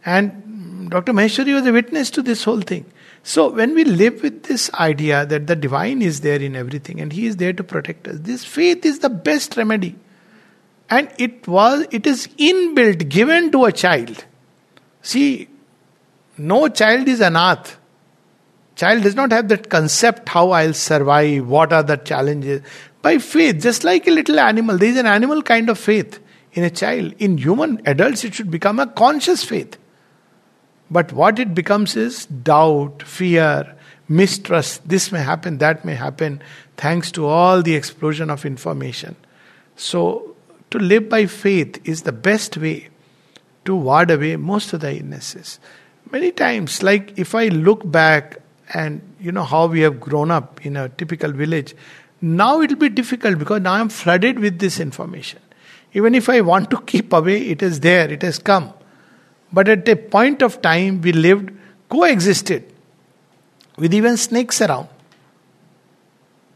And 0.05 0.89
Dr. 0.89 1.13
Maheshwari 1.13 1.53
was 1.53 1.65
a 1.65 1.71
witness 1.71 2.09
to 2.11 2.21
this 2.21 2.43
whole 2.43 2.61
thing. 2.61 2.85
So, 3.23 3.49
when 3.49 3.75
we 3.75 3.83
live 3.83 4.23
with 4.23 4.43
this 4.43 4.73
idea 4.73 5.25
that 5.25 5.47
the 5.47 5.55
divine 5.55 6.01
is 6.01 6.21
there 6.21 6.41
in 6.41 6.55
everything 6.55 7.01
and 7.01 7.11
He 7.11 7.25
is 7.27 7.37
there 7.37 7.53
to 7.53 7.63
protect 7.63 8.07
us, 8.07 8.17
this 8.19 8.45
faith 8.45 8.85
is 8.85 8.99
the 8.99 9.09
best 9.09 9.57
remedy. 9.57 9.95
And 10.89 11.11
it 11.19 11.47
was, 11.47 11.85
it 11.91 12.07
is 12.07 12.27
inbuilt, 12.39 13.09
given 13.09 13.51
to 13.51 13.65
a 13.65 13.71
child. 13.71 14.25
See, 15.01 15.47
no 16.37 16.69
child 16.69 17.07
is 17.07 17.19
anath. 17.19 17.75
Child 18.75 19.03
does 19.03 19.15
not 19.15 19.31
have 19.31 19.49
that 19.49 19.69
concept 19.69 20.29
how 20.29 20.51
I'll 20.51 20.73
survive, 20.73 21.45
what 21.45 21.73
are 21.73 21.83
the 21.83 21.97
challenges. 21.97 22.61
By 23.01 23.17
faith, 23.17 23.61
just 23.61 23.83
like 23.83 24.07
a 24.07 24.11
little 24.11 24.39
animal, 24.39 24.77
there 24.77 24.89
is 24.89 24.97
an 24.97 25.05
animal 25.05 25.41
kind 25.41 25.69
of 25.69 25.79
faith 25.79 26.19
in 26.53 26.63
a 26.63 26.69
child. 26.69 27.13
In 27.19 27.37
human 27.37 27.81
adults, 27.85 28.23
it 28.23 28.33
should 28.33 28.51
become 28.51 28.79
a 28.79 28.87
conscious 28.87 29.43
faith. 29.43 29.77
But 30.91 31.13
what 31.13 31.39
it 31.39 31.53
becomes 31.53 31.95
is 31.95 32.25
doubt, 32.25 33.03
fear, 33.03 33.75
mistrust. 34.07 34.87
This 34.87 35.11
may 35.11 35.21
happen, 35.21 35.59
that 35.59 35.85
may 35.85 35.95
happen, 35.95 36.41
thanks 36.77 37.11
to 37.11 37.25
all 37.25 37.61
the 37.61 37.75
explosion 37.75 38.29
of 38.29 38.45
information. 38.45 39.15
So, 39.75 40.35
to 40.71 40.79
live 40.79 41.09
by 41.09 41.25
faith 41.25 41.79
is 41.87 42.01
the 42.01 42.11
best 42.11 42.57
way 42.57 42.89
to 43.65 43.75
ward 43.75 44.11
away 44.11 44.35
most 44.35 44.73
of 44.73 44.81
the 44.81 44.97
illnesses. 44.97 45.59
Many 46.11 46.31
times, 46.31 46.81
like 46.83 47.17
if 47.17 47.35
I 47.35 47.47
look 47.47 47.89
back 47.89 48.39
and 48.73 49.01
you 49.19 49.31
know 49.31 49.43
how 49.43 49.67
we 49.67 49.81
have 49.81 49.99
grown 49.99 50.31
up 50.31 50.65
in 50.65 50.75
a 50.75 50.89
typical 50.89 51.31
village, 51.31 51.75
now 52.21 52.61
it 52.61 52.71
will 52.71 52.77
be 52.77 52.89
difficult 52.89 53.39
because 53.39 53.61
now 53.61 53.73
I'm 53.73 53.89
flooded 53.89 54.39
with 54.39 54.59
this 54.59 54.79
information. 54.79 55.39
Even 55.93 56.13
if 56.15 56.29
I 56.29 56.41
want 56.41 56.69
to 56.71 56.81
keep 56.81 57.13
away, 57.13 57.41
it 57.49 57.61
is 57.61 57.79
there, 57.79 58.11
it 58.11 58.21
has 58.21 58.37
come. 58.39 58.73
But 59.51 59.67
at 59.67 59.87
a 59.89 59.95
point 59.95 60.41
of 60.41 60.61
time, 60.61 61.01
we 61.01 61.11
lived, 61.11 61.51
coexisted 61.89 62.71
with 63.77 63.93
even 63.93 64.17
snakes 64.17 64.61
around. 64.61 64.87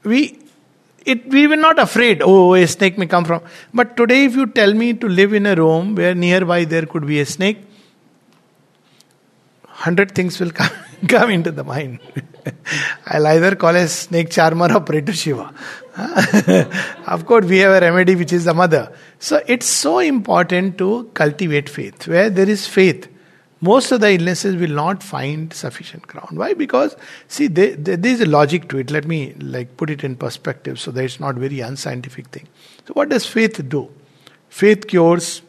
We, 0.03 0.39
it, 1.05 1.27
we 1.29 1.47
were 1.47 1.55
not 1.55 1.79
afraid, 1.79 2.21
oh, 2.23 2.53
a 2.53 2.67
snake 2.67 2.97
may 2.97 3.07
come 3.07 3.25
from. 3.25 3.41
But 3.73 3.97
today, 3.97 4.25
if 4.25 4.35
you 4.35 4.47
tell 4.47 4.73
me 4.73 4.93
to 4.93 5.07
live 5.07 5.33
in 5.33 5.45
a 5.45 5.55
room 5.55 5.95
where 5.95 6.13
nearby 6.13 6.65
there 6.65 6.85
could 6.85 7.07
be 7.07 7.19
a 7.21 7.25
snake, 7.25 7.65
hundred 9.65 10.13
things 10.13 10.39
will 10.39 10.51
come, 10.51 10.69
come 11.07 11.31
into 11.31 11.51
the 11.51 11.63
mind. 11.63 11.99
I'll 13.05 13.27
either 13.27 13.55
call 13.55 13.75
a 13.75 13.87
snake 13.87 14.29
charmer 14.29 14.73
or 14.73 14.81
pray 14.81 15.01
to 15.01 15.13
Shiva. 15.13 15.53
of 17.07 17.25
course, 17.25 17.45
we 17.45 17.59
have 17.59 17.71
a 17.81 17.85
remedy 17.85 18.15
which 18.15 18.33
is 18.33 18.45
the 18.45 18.53
mother. 18.53 18.91
So 19.19 19.41
it's 19.47 19.67
so 19.67 19.99
important 19.99 20.77
to 20.79 21.09
cultivate 21.13 21.69
faith. 21.69 22.07
Where 22.07 22.29
there 22.29 22.49
is 22.49 22.67
faith, 22.67 23.07
most 23.61 23.91
of 23.91 24.01
the 24.01 24.11
illnesses 24.11 24.55
will 24.55 24.75
not 24.75 25.01
find 25.01 25.53
sufficient 25.53 26.05
ground. 26.07 26.37
Why? 26.37 26.53
Because 26.53 26.97
see, 27.27 27.47
there, 27.47 27.75
there 27.75 28.11
is 28.11 28.19
a 28.19 28.25
logic 28.25 28.67
to 28.69 28.79
it. 28.79 28.91
Let 28.91 29.05
me 29.05 29.33
like 29.39 29.77
put 29.77 29.89
it 29.89 30.03
in 30.03 30.15
perspective 30.17 30.79
so 30.79 30.91
that 30.91 31.03
it's 31.03 31.19
not 31.19 31.35
very 31.35 31.61
unscientific 31.61 32.27
thing. 32.27 32.47
So 32.87 32.93
what 32.93 33.09
does 33.09 33.25
faith 33.25 33.69
do? 33.69 33.89
Faith 34.49 34.87
cures. 34.87 35.41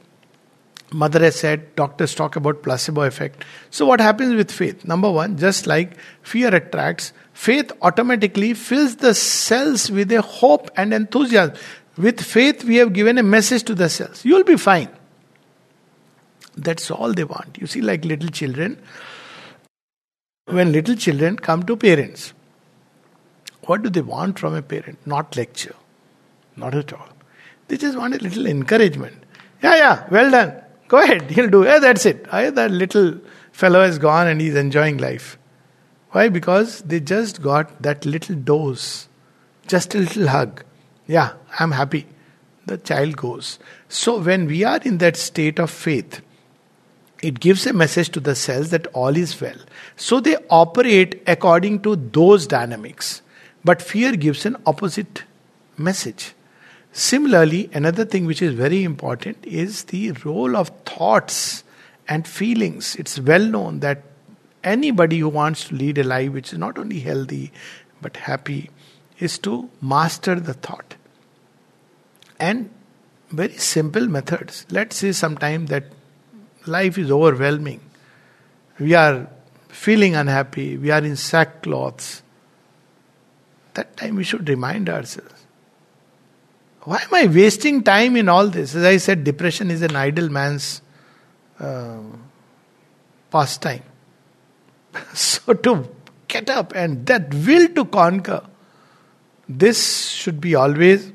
Mother 0.93 1.21
has 1.21 1.37
said, 1.37 1.75
doctors 1.75 2.15
talk 2.15 2.37
about 2.37 2.63
placebo 2.63 3.03
effect. 3.03 3.45
So 3.71 3.85
what 3.85 4.01
happens 4.01 4.35
with 4.35 4.51
faith? 4.51 4.85
Number 4.85 5.11
one, 5.11 5.37
just 5.37 5.67
like 5.67 5.97
fear 6.23 6.55
attracts, 6.55 7.13
faith 7.33 7.73
automatically 7.83 8.55
fills 8.55 8.97
the 8.97 9.15
cells 9.15 9.91
with 9.91 10.13
a 10.13 10.23
hope 10.23 10.71
and 10.77 10.95
enthusiasm. 10.95 11.57
With 11.97 12.21
faith, 12.21 12.65
we 12.65 12.77
have 12.77 12.93
given 12.93 13.19
a 13.19 13.23
message 13.23 13.65
to 13.65 13.75
the 13.75 13.89
cells. 13.89 14.25
You 14.25 14.35
will 14.37 14.45
be 14.45 14.57
fine. 14.57 14.89
That's 16.57 16.91
all 16.91 17.13
they 17.13 17.25
want. 17.25 17.59
You 17.61 17.67
see, 17.67 17.81
like 17.81 18.05
little 18.05 18.29
children, 18.29 18.81
when 20.47 20.73
little 20.73 20.95
children 20.95 21.37
come 21.37 21.65
to 21.65 21.77
parents, 21.77 22.33
what 23.63 23.83
do 23.83 23.91
they 23.91 24.03
want 24.03 24.39
from 24.39 24.55
a 24.55 24.63
parent? 24.63 24.99
Not 25.07 25.37
lecture. 25.37 25.75
Not 26.57 26.75
at 26.75 26.93
all. 26.93 27.09
They 27.67 27.77
just 27.77 27.97
want 27.97 28.15
a 28.15 28.19
little 28.19 28.47
encouragement. 28.47 29.25
Yeah, 29.63 29.77
yeah, 29.77 30.09
well 30.11 30.31
done. 30.31 30.64
Go 30.95 31.01
ahead, 31.03 31.29
he'll 31.33 31.51
do. 31.51 31.65
Yeah, 31.65 31.81
that's 31.81 32.07
it. 32.07 32.25
I, 32.31 32.51
that 32.51 32.71
little 32.71 33.19
fellow 33.51 33.83
has 33.83 33.99
gone 33.99 34.29
and 34.29 34.41
he's 34.41 34.55
enjoying 34.55 34.99
life. 34.99 35.37
Why? 36.13 36.29
Because 36.29 36.83
they 36.83 37.01
just 37.01 37.43
got 37.43 37.83
that 37.83 38.07
little 38.07 38.37
dose, 38.37 39.09
just 39.67 39.97
a 39.97 39.99
little 39.99 40.29
hug. 40.29 40.63
Yeah, 41.09 41.33
I'm 41.59 41.73
happy. 41.73 42.07
The 42.67 42.79
child 42.79 43.17
goes. 43.17 43.59
So, 43.89 44.21
when 44.21 44.47
we 44.47 44.63
are 44.63 44.79
in 44.85 44.99
that 44.99 45.17
state 45.17 45.59
of 45.59 45.73
faith, 45.73 46.21
it 47.25 47.41
gives 47.41 47.67
a 47.67 47.73
message 47.73 48.11
to 48.11 48.21
the 48.21 48.37
cells 48.37 48.71
that 48.71 48.87
all 48.93 49.17
is 49.17 49.41
well. 49.41 49.59
So, 49.97 50.21
they 50.21 50.37
operate 50.49 51.25
according 51.27 51.81
to 51.81 51.97
those 51.97 52.47
dynamics. 52.47 53.21
But 53.65 53.83
fear 53.83 54.15
gives 54.15 54.47
an 54.47 54.59
opposite 54.65 55.25
message. 55.77 56.35
Similarly, 56.97 57.69
another 57.73 58.05
thing 58.05 58.25
which 58.25 58.41
is 58.41 58.55
very 58.55 58.85
important 58.85 59.45
is 59.45 59.83
the 59.85 60.13
role 60.25 60.57
of 60.57 60.69
thoughts 60.87 61.65
and 62.07 62.25
feelings. 62.25 62.95
It's 62.95 63.19
well 63.19 63.45
known 63.45 63.81
that 63.81 64.05
anybody 64.63 65.19
who 65.19 65.29
wants 65.29 65.67
to 65.69 65.75
lead 65.75 65.99
a 65.99 66.05
life 66.05 66.31
which 66.31 66.53
is 66.53 66.59
not 66.59 66.79
only 66.79 67.01
healthy 67.01 67.51
but 68.01 68.17
happy 68.17 68.71
is 69.19 69.39
to 69.39 69.69
master 69.83 70.37
the 70.37 70.55
thought. 70.55 70.95
And 72.39 72.71
very 73.29 73.59
simple 73.59 74.07
methods. 74.07 74.65
Let's 74.71 74.95
say 74.95 75.11
sometime 75.11 75.67
that 75.67 75.87
life 76.65 76.97
is 76.97 77.11
overwhelming. 77.11 77.81
We 78.79 78.95
are 78.95 79.29
feeling 79.67 80.15
unhappy, 80.15 80.77
we 80.77 80.93
are 80.93 80.99
in 80.99 81.15
sackcloths. 81.15 82.23
That 83.75 83.97
time 83.97 84.15
we 84.15 84.23
should 84.23 84.49
remind 84.49 84.89
ourselves. 84.89 85.44
Why 86.85 86.99
am 86.99 87.15
I 87.15 87.27
wasting 87.27 87.83
time 87.83 88.17
in 88.17 88.29
all 88.29 88.49
this? 88.49 88.75
As 88.75 88.85
I 88.85 88.99
said, 88.99 89.25
depression 89.25 89.71
is 89.71 89.81
an 89.83 89.97
idle 89.97 90.29
man's 90.29 90.83
uh, 91.59 92.01
pastime. 93.31 93.83
so 95.15 95.55
to 95.55 95.89
get 96.29 96.51
up 96.51 96.75
and 96.75 97.07
that 97.07 97.33
will 97.33 97.69
to 97.69 97.85
conquer, 97.87 98.45
this 99.49 100.09
should 100.09 100.41
be 100.41 100.55
always 100.55 101.11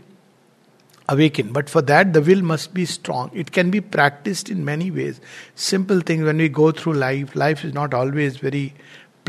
awakened. 1.07 1.53
But 1.53 1.69
for 1.69 1.81
that, 1.83 2.13
the 2.13 2.21
will 2.21 2.41
must 2.41 2.73
be 2.73 2.85
strong. 2.85 3.29
It 3.33 3.51
can 3.51 3.69
be 3.69 3.81
practiced 3.81 4.49
in 4.49 4.65
many 4.65 4.89
ways. 4.89 5.21
Simple 5.55 6.01
things 6.01 6.23
when 6.23 6.37
we 6.37 6.49
go 6.49 6.71
through 6.71 6.93
life, 6.93 7.35
life 7.35 7.63
is 7.63 7.73
not 7.73 7.93
always 7.93 8.37
very 8.37 8.73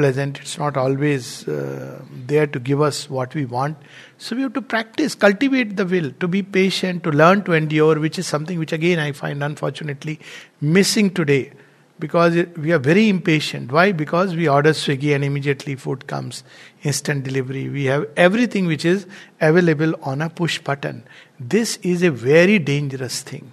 pleasant, 0.00 0.40
it's 0.40 0.58
not 0.58 0.76
always 0.76 1.46
uh, 1.46 2.02
there 2.26 2.46
to 2.46 2.58
give 2.58 2.80
us 2.80 3.08
what 3.08 3.34
we 3.34 3.44
want. 3.44 3.76
So 4.18 4.36
we 4.36 4.42
have 4.42 4.54
to 4.54 4.62
practice, 4.62 5.14
cultivate 5.14 5.76
the 5.76 5.86
will, 5.86 6.12
to 6.20 6.28
be 6.28 6.42
patient, 6.42 7.02
to 7.04 7.10
learn 7.10 7.42
to 7.44 7.52
endure, 7.52 7.98
which 8.00 8.18
is 8.18 8.26
something 8.26 8.58
which 8.58 8.72
again 8.72 8.98
I 8.98 9.12
find 9.12 9.44
unfortunately 9.44 10.20
missing 10.60 11.12
today 11.12 11.52
because 12.00 12.34
we 12.56 12.72
are 12.72 12.78
very 12.78 13.08
impatient. 13.08 13.70
Why? 13.70 13.92
Because 13.92 14.34
we 14.34 14.48
order 14.48 14.70
Swiggy 14.70 15.14
and 15.14 15.22
immediately 15.22 15.76
food 15.76 16.06
comes, 16.06 16.42
instant 16.82 17.24
delivery. 17.24 17.68
We 17.68 17.84
have 17.84 18.08
everything 18.16 18.66
which 18.66 18.84
is 18.84 19.06
available 19.40 19.94
on 20.02 20.22
a 20.22 20.30
push 20.30 20.58
button. 20.58 21.04
This 21.38 21.76
is 21.82 22.02
a 22.02 22.10
very 22.10 22.58
dangerous 22.58 23.22
thing. 23.22 23.52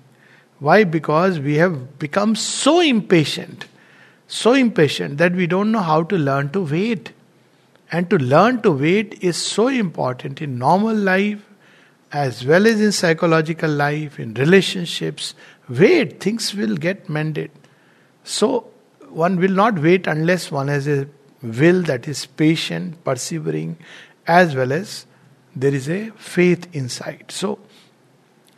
Why? 0.60 0.86
Because 0.86 1.39
we 1.39 1.56
have 1.56 2.00
become 2.00 2.36
so 2.36 2.80
impatient, 2.80 3.66
so 4.28 4.54
impatient 4.54 5.18
that 5.18 5.34
we 5.34 5.48
don't 5.48 5.72
know 5.72 5.82
how 5.82 6.04
to 6.04 6.18
learn 6.18 6.50
to 6.52 6.62
wait. 6.62 7.14
And 7.92 8.10
to 8.10 8.18
learn 8.18 8.62
to 8.64 8.72
wait 8.72 9.24
is 9.24 9.38
so 9.38 9.70
important 9.70 10.42
in 10.42 10.58
normal 10.58 10.96
life 10.96 11.44
as 12.12 12.46
well 12.46 12.68
as 12.68 12.82
in 12.82 12.92
psychological 12.92 13.70
life, 13.70 14.20
in 14.20 14.34
relationships. 14.34 15.34
Wait, 15.70 16.20
things 16.20 16.54
will 16.54 16.76
get 16.76 17.10
mended. 17.10 17.52
So, 18.24 18.70
one 19.10 19.38
will 19.38 19.52
not 19.52 19.80
wait 19.80 20.08
unless 20.08 20.52
one 20.52 20.68
has 20.68 20.88
a 20.88 21.08
will 21.42 21.82
that 21.84 22.08
is 22.08 22.26
patient, 22.26 23.04
persevering, 23.04 23.78
as 24.26 24.56
well 24.56 24.72
as 24.72 25.06
there 25.56 25.74
is 25.74 25.90
a 25.90 26.12
faith 26.12 26.68
inside. 26.74 27.26
So, 27.30 27.60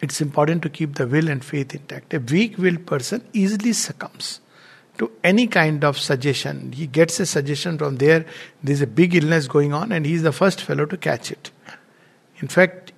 it's 0.02 0.22
important 0.22 0.64
to 0.64 0.70
keep 0.70 0.96
the 0.96 1.08
will 1.08 1.28
and 1.28 1.44
faith 1.44 1.76
intact. 1.76 2.14
A 2.14 2.20
weak 2.20 2.58
willed 2.58 2.86
person 2.86 3.24
easily 3.34 3.74
succumbs 3.74 4.42
to 5.00 5.12
any 5.24 5.48
kind 5.48 5.84
of 5.84 5.98
suggestion. 5.98 6.72
He 6.74 6.86
gets 6.86 7.20
a 7.20 7.25
suggestion 7.25 7.77
from 7.77 7.96
there, 7.96 8.25
there's 8.63 8.82
a 8.82 8.88
big 8.88 9.15
illness 9.15 9.48
going 9.48 9.74
on, 9.74 9.91
and 9.91 10.06
he's 10.06 10.24
the 10.24 10.32
first 10.32 10.62
fellow 10.62 10.86
to 10.86 10.98
catch 10.98 11.32
it. 11.32 11.51
In 12.38 12.48
fact, 12.48 12.91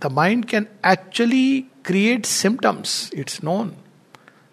the 0.00 0.10
mind 0.10 0.48
can 0.48 0.68
actually 0.82 1.68
create 1.82 2.26
symptoms, 2.26 3.10
it's 3.12 3.42
known. 3.42 3.76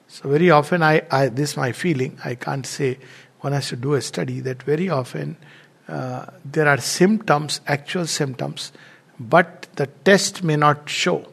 So, 0.07 0.29
very 0.29 0.49
often, 0.49 0.83
I, 0.83 1.03
I 1.11 1.29
this 1.29 1.51
is 1.51 1.57
my 1.57 1.71
feeling, 1.71 2.17
I 2.25 2.35
can't 2.35 2.65
say 2.65 2.97
one 3.41 3.53
has 3.53 3.69
to 3.69 3.75
do 3.75 3.93
a 3.93 4.01
study, 4.01 4.39
that 4.41 4.63
very 4.63 4.89
often 4.89 5.37
uh, 5.87 6.25
there 6.45 6.67
are 6.67 6.77
symptoms, 6.77 7.61
actual 7.67 8.05
symptoms, 8.05 8.71
but 9.19 9.67
the 9.75 9.87
test 9.87 10.43
may 10.43 10.55
not 10.55 10.89
show. 10.89 11.30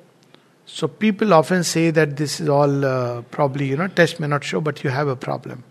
So 0.70 0.86
people 0.86 1.32
often 1.32 1.64
say 1.64 1.90
that 1.90 2.18
this 2.18 2.40
is 2.40 2.48
all 2.48 2.84
uh, 2.84 3.22
probably, 3.22 3.68
you 3.68 3.76
know, 3.76 3.88
test 3.88 4.20
may 4.20 4.26
not 4.26 4.44
show, 4.44 4.60
but 4.60 4.84
you 4.84 4.90
have 4.90 5.08
a 5.08 5.16
problem. 5.16 5.64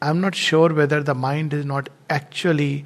I'm 0.00 0.20
not 0.20 0.36
sure 0.36 0.72
whether 0.72 1.02
the 1.02 1.14
mind 1.14 1.52
is 1.52 1.64
not 1.64 1.88
actually, 2.08 2.84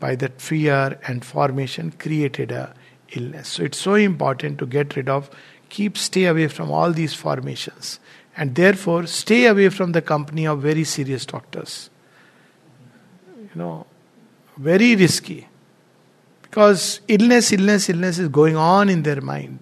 by 0.00 0.16
that 0.16 0.40
fear 0.40 0.98
and 1.06 1.22
formation, 1.22 1.92
created 1.92 2.52
a 2.52 2.74
illness. 3.10 3.48
So 3.48 3.64
it's 3.64 3.76
so 3.76 3.94
important 3.94 4.58
to 4.60 4.66
get 4.66 4.96
rid 4.96 5.10
of, 5.10 5.28
keep, 5.68 5.98
stay 5.98 6.24
away 6.24 6.48
from 6.48 6.70
all 6.70 6.90
these 6.90 7.12
formations. 7.12 8.00
And 8.34 8.54
therefore, 8.54 9.06
stay 9.06 9.44
away 9.44 9.68
from 9.68 9.92
the 9.92 10.00
company 10.00 10.46
of 10.46 10.62
very 10.62 10.84
serious 10.84 11.26
doctors. 11.26 11.90
You 13.36 13.50
know, 13.56 13.86
very 14.56 14.96
risky. 14.96 15.48
Because 16.40 17.00
illness, 17.08 17.52
illness, 17.52 17.90
illness 17.90 18.18
is 18.18 18.28
going 18.28 18.56
on 18.56 18.88
in 18.88 19.02
their 19.02 19.20
mind 19.20 19.58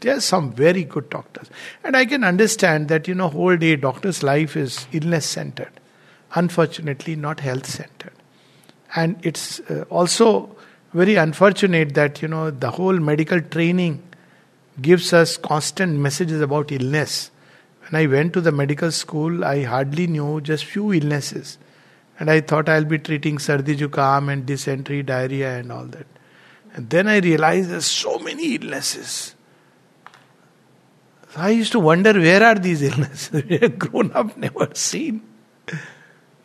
there 0.00 0.16
are 0.16 0.20
some 0.20 0.52
very 0.52 0.84
good 0.84 1.10
doctors. 1.10 1.50
And 1.82 1.96
I 1.96 2.04
can 2.04 2.24
understand 2.24 2.88
that, 2.88 3.08
you 3.08 3.14
know, 3.14 3.28
whole 3.28 3.56
day 3.56 3.76
doctor's 3.76 4.22
life 4.22 4.56
is 4.56 4.86
illness 4.92 5.26
centered. 5.26 5.72
Unfortunately, 6.34 7.16
not 7.16 7.40
health 7.40 7.66
centered. 7.66 8.12
And 8.96 9.16
it's 9.24 9.60
uh, 9.60 9.84
also 9.90 10.54
very 10.92 11.16
unfortunate 11.16 11.94
that, 11.94 12.22
you 12.22 12.28
know, 12.28 12.50
the 12.50 12.70
whole 12.70 12.98
medical 12.98 13.40
training 13.40 14.02
gives 14.80 15.12
us 15.12 15.36
constant 15.36 15.98
messages 15.98 16.40
about 16.40 16.70
illness. 16.72 17.30
When 17.88 18.00
I 18.00 18.06
went 18.06 18.32
to 18.34 18.40
the 18.40 18.52
medical 18.52 18.90
school, 18.90 19.44
I 19.44 19.62
hardly 19.62 20.06
knew 20.06 20.40
just 20.40 20.64
few 20.64 20.92
illnesses. 20.92 21.58
And 22.18 22.30
I 22.30 22.40
thought 22.40 22.68
I'll 22.68 22.84
be 22.84 22.98
treating 22.98 23.38
sardi 23.38 23.76
jukam 23.76 24.32
and 24.32 24.46
dysentery, 24.46 25.02
diarrhea 25.02 25.58
and 25.58 25.72
all 25.72 25.84
that. 25.86 26.06
And 26.74 26.90
then 26.90 27.08
I 27.08 27.18
realized 27.18 27.70
there's 27.70 27.86
so 27.86 28.18
many 28.18 28.56
illnesses. 28.56 29.33
So 31.34 31.40
I 31.40 31.48
used 31.50 31.72
to 31.72 31.80
wonder 31.80 32.12
where 32.12 32.44
are 32.44 32.54
these 32.54 32.80
illnesses? 32.80 33.42
grown 33.78 34.12
up, 34.12 34.36
never 34.36 34.68
seen. 34.74 35.20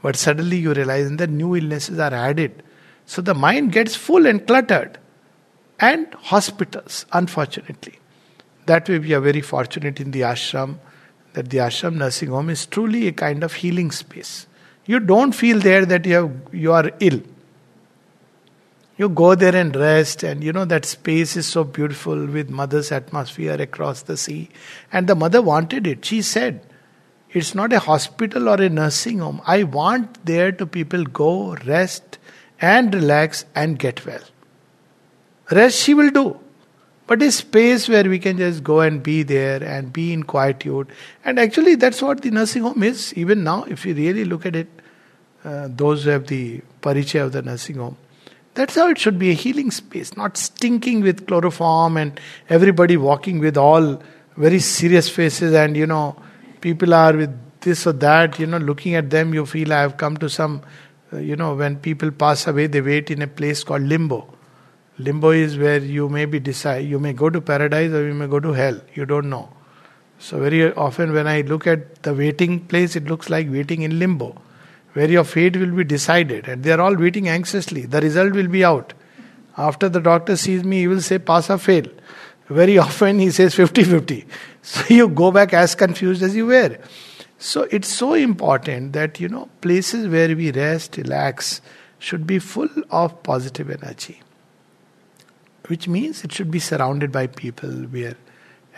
But 0.02 0.16
suddenly 0.16 0.58
you 0.58 0.74
realize 0.74 1.12
that 1.12 1.30
new 1.30 1.56
illnesses 1.56 2.00
are 2.00 2.12
added. 2.12 2.64
So 3.06 3.22
the 3.22 3.36
mind 3.36 3.72
gets 3.72 3.96
full 3.96 4.26
and 4.26 4.48
cluttered. 4.48 4.98
And 5.80 6.12
hospitals, 6.16 7.06
unfortunately. 7.12 8.00
That 8.66 8.90
way 8.90 8.98
we 8.98 9.14
are 9.14 9.20
very 9.20 9.42
fortunate 9.42 10.00
in 10.00 10.10
the 10.10 10.22
ashram 10.22 10.80
that 11.34 11.52
the 11.52 11.60
ashram 11.60 11.98
nursing 11.98 12.30
home 12.30 12.50
is 12.50 12.66
truly 12.66 13.08
a 13.08 13.12
kind 13.12 13.44
of 13.44 13.54
healing 13.54 13.92
space. 13.92 14.48
You 14.88 15.00
don't 15.00 15.34
feel 15.34 15.60
there 15.60 15.86
that 15.86 16.08
you, 16.08 16.14
have, 16.16 16.32
you 16.52 16.74
are 16.74 16.90
ill. 17.00 17.22
You 19.00 19.08
go 19.08 19.34
there 19.34 19.56
and 19.56 19.74
rest, 19.74 20.24
and 20.24 20.44
you 20.44 20.52
know 20.52 20.66
that 20.66 20.84
space 20.84 21.38
is 21.38 21.48
so 21.48 21.64
beautiful 21.64 22.26
with 22.26 22.50
mother's 22.50 22.92
atmosphere 22.92 23.54
across 23.54 24.02
the 24.02 24.18
sea. 24.18 24.50
And 24.92 25.08
the 25.08 25.16
mother 25.16 25.42
wanted 25.42 25.88
it. 25.88 26.04
She 26.04 26.22
said, 26.22 26.60
It's 27.32 27.56
not 27.56 27.72
a 27.72 27.80
hospital 27.80 28.50
or 28.50 28.62
a 28.62 28.68
nursing 28.68 29.20
home. 29.20 29.42
I 29.48 29.64
want 29.64 30.26
there 30.26 30.52
to 30.52 30.66
people 30.66 31.06
go, 31.06 31.56
rest, 31.66 32.18
and 32.60 32.94
relax 32.94 33.46
and 33.56 33.80
get 33.80 34.06
well. 34.06 34.20
Rest 35.50 35.80
she 35.80 35.94
will 35.94 36.10
do. 36.10 36.38
But 37.08 37.22
a 37.22 37.32
space 37.32 37.88
where 37.88 38.04
we 38.04 38.20
can 38.20 38.36
just 38.36 38.66
go 38.66 38.82
and 38.82 39.02
be 39.02 39.24
there 39.24 39.64
and 39.64 39.94
be 39.94 40.12
in 40.12 40.24
quietude. 40.24 40.90
And 41.24 41.40
actually, 41.40 41.76
that's 41.76 42.02
what 42.02 42.22
the 42.22 42.32
nursing 42.32 42.64
home 42.64 42.84
is. 42.84 43.14
Even 43.14 43.46
now, 43.46 43.64
if 43.64 43.86
you 43.86 43.94
really 43.94 44.26
look 44.26 44.46
at 44.46 44.58
it, 44.58 44.68
uh, 45.46 45.70
those 45.72 46.04
who 46.04 46.10
have 46.10 46.28
the 46.28 46.60
parichya 46.82 47.24
of 47.24 47.32
the 47.32 47.42
nursing 47.42 47.78
home, 47.78 47.96
that's 48.60 48.76
how 48.76 48.90
it 48.90 48.98
should 48.98 49.18
be 49.18 49.30
a 49.30 49.34
healing 49.34 49.72
space, 49.72 50.18
not 50.18 50.36
stinking 50.36 51.00
with 51.00 51.26
chloroform 51.28 51.96
and 51.96 52.20
everybody 52.50 52.98
walking 52.98 53.40
with 53.40 53.56
all 53.56 54.04
very 54.36 54.60
serious 54.60 55.08
faces 55.10 55.54
and 55.54 55.78
you 55.78 55.88
know, 55.88 56.22
people 56.60 56.94
are 56.94 57.16
with 57.16 57.34
this 57.62 57.88
or 57.88 57.94
that, 57.94 58.38
you 58.38 58.46
know, 58.46 58.58
looking 58.58 58.96
at 58.96 59.10
them, 59.12 59.34
you 59.34 59.46
feel 59.46 59.72
I 59.72 59.80
have 59.80 59.96
come 59.96 60.18
to 60.18 60.30
some, 60.30 60.62
uh, 61.14 61.20
you 61.20 61.38
know, 61.38 61.56
when 61.56 61.78
people 61.78 62.12
pass 62.12 62.48
away, 62.48 62.68
they 62.68 62.82
wait 62.82 63.10
in 63.10 63.22
a 63.22 63.28
place 63.28 63.64
called 63.64 63.84
limbo. 63.84 64.28
Limbo 64.98 65.30
is 65.30 65.58
where 65.58 65.80
you 65.80 66.10
may 66.10 66.26
be 66.26 66.42
decide, 66.42 66.86
you 66.86 67.00
may 67.00 67.14
go 67.14 67.30
to 67.30 67.40
paradise 67.40 67.94
or 67.94 68.06
you 68.06 68.14
may 68.14 68.28
go 68.28 68.42
to 68.42 68.52
hell. 68.52 68.82
You 68.94 69.06
don't 69.06 69.30
know. 69.30 69.48
So 70.18 70.38
very 70.38 70.74
often 70.74 71.14
when 71.14 71.28
I 71.28 71.42
look 71.42 71.66
at 71.66 72.04
the 72.04 72.14
waiting 72.14 72.60
place, 72.60 72.98
it 72.98 73.06
looks 73.06 73.30
like 73.30 73.50
waiting 73.50 73.84
in 73.84 74.00
limbo 74.00 74.36
where 74.94 75.10
your 75.10 75.24
fate 75.24 75.58
will 75.58 75.72
be 75.72 75.84
decided, 75.84 76.48
and 76.48 76.64
they 76.64 76.72
are 76.72 76.82
all 76.82 76.96
waiting 76.96 77.30
anxiously. 77.30 77.86
The 77.86 78.02
result 78.02 78.34
will 78.34 78.48
be 78.48 78.64
out. 78.64 78.94
After 79.58 79.90
the 79.90 80.00
doctor 80.00 80.36
sees 80.36 80.64
me, 80.64 80.80
he 80.80 80.88
will 80.88 81.02
say, 81.02 81.20
Pass 81.20 81.50
or 81.50 81.58
fail. 81.58 81.86
Very 82.48 82.78
often 82.88 83.20
he 83.20 83.32
says 83.32 83.54
50 83.54 83.84
50. 83.84 84.26
So 84.62 84.94
you 84.94 85.08
go 85.08 85.32
back 85.32 85.54
as 85.54 85.76
confused 85.76 86.24
as 86.24 86.36
you 86.36 86.48
were. 86.48 86.78
So 87.38 87.64
it's 87.72 87.88
so 87.88 88.14
important 88.14 88.94
that, 88.94 89.20
you 89.20 89.30
know, 89.30 89.48
places 89.62 90.08
where 90.08 90.36
we 90.36 90.52
rest, 90.52 90.98
relax, 90.98 91.62
should 91.98 92.28
be 92.28 92.40
full 92.40 92.70
of 92.90 93.24
positive 93.24 93.70
energy. 93.70 94.22
Which 95.68 95.88
means 95.88 96.24
it 96.24 96.34
should 96.34 96.52
be 96.52 96.60
surrounded 96.60 97.12
by 97.12 97.28
people 97.28 97.70
where 97.70 98.16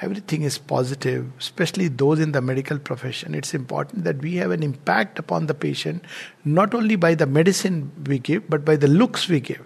everything 0.02 0.42
is 0.42 0.58
positive, 0.58 1.32
especially 1.40 1.88
those 1.88 2.20
in 2.20 2.32
the 2.32 2.42
medical 2.42 2.80
profession. 2.80 3.36
It's 3.36 3.54
important 3.54 4.04
that 4.04 4.18
we 4.18 4.36
have 4.36 4.52
an 4.52 4.64
impact 4.64 5.20
upon 5.20 5.46
the 5.46 5.54
patient, 5.54 6.04
not 6.44 6.74
only 6.74 6.96
by 6.96 7.14
the 7.14 7.28
medicine 7.28 7.92
we 8.08 8.18
give, 8.18 8.50
but 8.50 8.66
by 8.66 8.76
the 8.76 8.88
looks 8.88 9.30
we 9.30 9.40
give, 9.40 9.62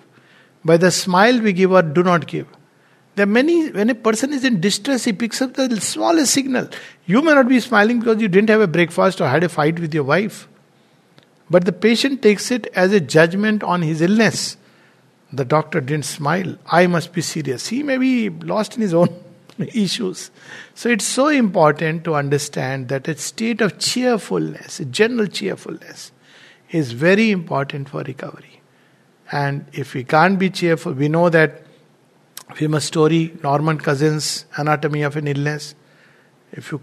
by 0.65 0.77
the 0.77 0.91
smile 0.91 1.39
we 1.39 1.53
give 1.53 1.71
or 1.71 1.81
do 1.81 2.03
not 2.03 2.27
give. 2.27 2.47
There 3.15 3.23
are 3.23 3.27
many, 3.27 3.71
when 3.71 3.89
a 3.89 3.95
person 3.95 4.33
is 4.33 4.43
in 4.43 4.59
distress, 4.59 5.05
he 5.05 5.13
picks 5.13 5.41
up 5.41 5.53
the 5.53 5.79
smallest 5.79 6.33
signal. 6.33 6.67
You 7.05 7.21
may 7.21 7.33
not 7.33 7.47
be 7.47 7.61
smiling 7.61 7.99
because 7.99 8.21
you 8.21 8.27
didn't 8.27 8.49
have 8.49 8.59
a 8.59 8.67
breakfast 8.67 9.21
or 9.21 9.29
had 9.29 9.45
a 9.45 9.49
fight 9.49 9.79
with 9.79 9.93
your 9.93 10.03
wife. 10.03 10.49
But 11.49 11.63
the 11.63 11.71
patient 11.71 12.21
takes 12.21 12.51
it 12.51 12.67
as 12.75 12.91
a 12.91 12.99
judgment 12.99 13.63
on 13.63 13.83
his 13.83 14.01
illness. 14.01 14.57
The 15.31 15.45
doctor 15.45 15.79
didn't 15.79 16.05
smile. 16.05 16.57
I 16.69 16.87
must 16.87 17.13
be 17.13 17.21
serious. 17.21 17.67
He 17.67 17.83
may 17.83 17.97
be 17.97 18.29
lost 18.29 18.75
in 18.75 18.81
his 18.81 18.93
own 18.93 19.07
issues. 19.59 20.31
So 20.73 20.89
it's 20.89 21.05
so 21.05 21.27
important 21.27 22.03
to 22.05 22.15
understand 22.15 22.89
that 22.89 23.07
a 23.07 23.17
state 23.17 23.61
of 23.61 23.79
cheerfulness, 23.79 24.81
general 24.91 25.27
cheerfulness, 25.27 26.11
is 26.71 26.91
very 26.91 27.31
important 27.31 27.89
for 27.89 28.01
recovery. 28.03 28.61
And 29.31 29.65
if 29.73 29.93
we 29.93 30.03
can't 30.03 30.37
be 30.37 30.49
cheerful, 30.49 30.93
we 30.93 31.07
know 31.07 31.29
that 31.29 31.63
famous 32.53 32.85
story, 32.85 33.33
Norman 33.43 33.79
Cousins' 33.79 34.45
Anatomy 34.55 35.01
of 35.01 35.15
an 35.15 35.27
Illness. 35.27 35.75
If 36.51 36.71
you 36.71 36.81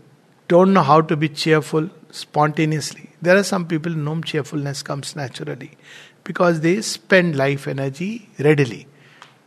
don't 0.48 0.72
know 0.72 0.82
how 0.82 1.00
to 1.02 1.16
be 1.16 1.28
cheerful 1.28 1.88
spontaneously, 2.11 3.11
there 3.20 3.37
are 3.37 3.44
some 3.44 3.66
people 3.66 3.92
whom 3.92 4.24
cheerfulness 4.24 4.82
comes 4.82 5.14
naturally 5.14 5.72
because 6.24 6.61
they 6.61 6.80
spend 6.82 7.37
life 7.37 7.68
energy 7.68 8.28
readily. 8.38 8.87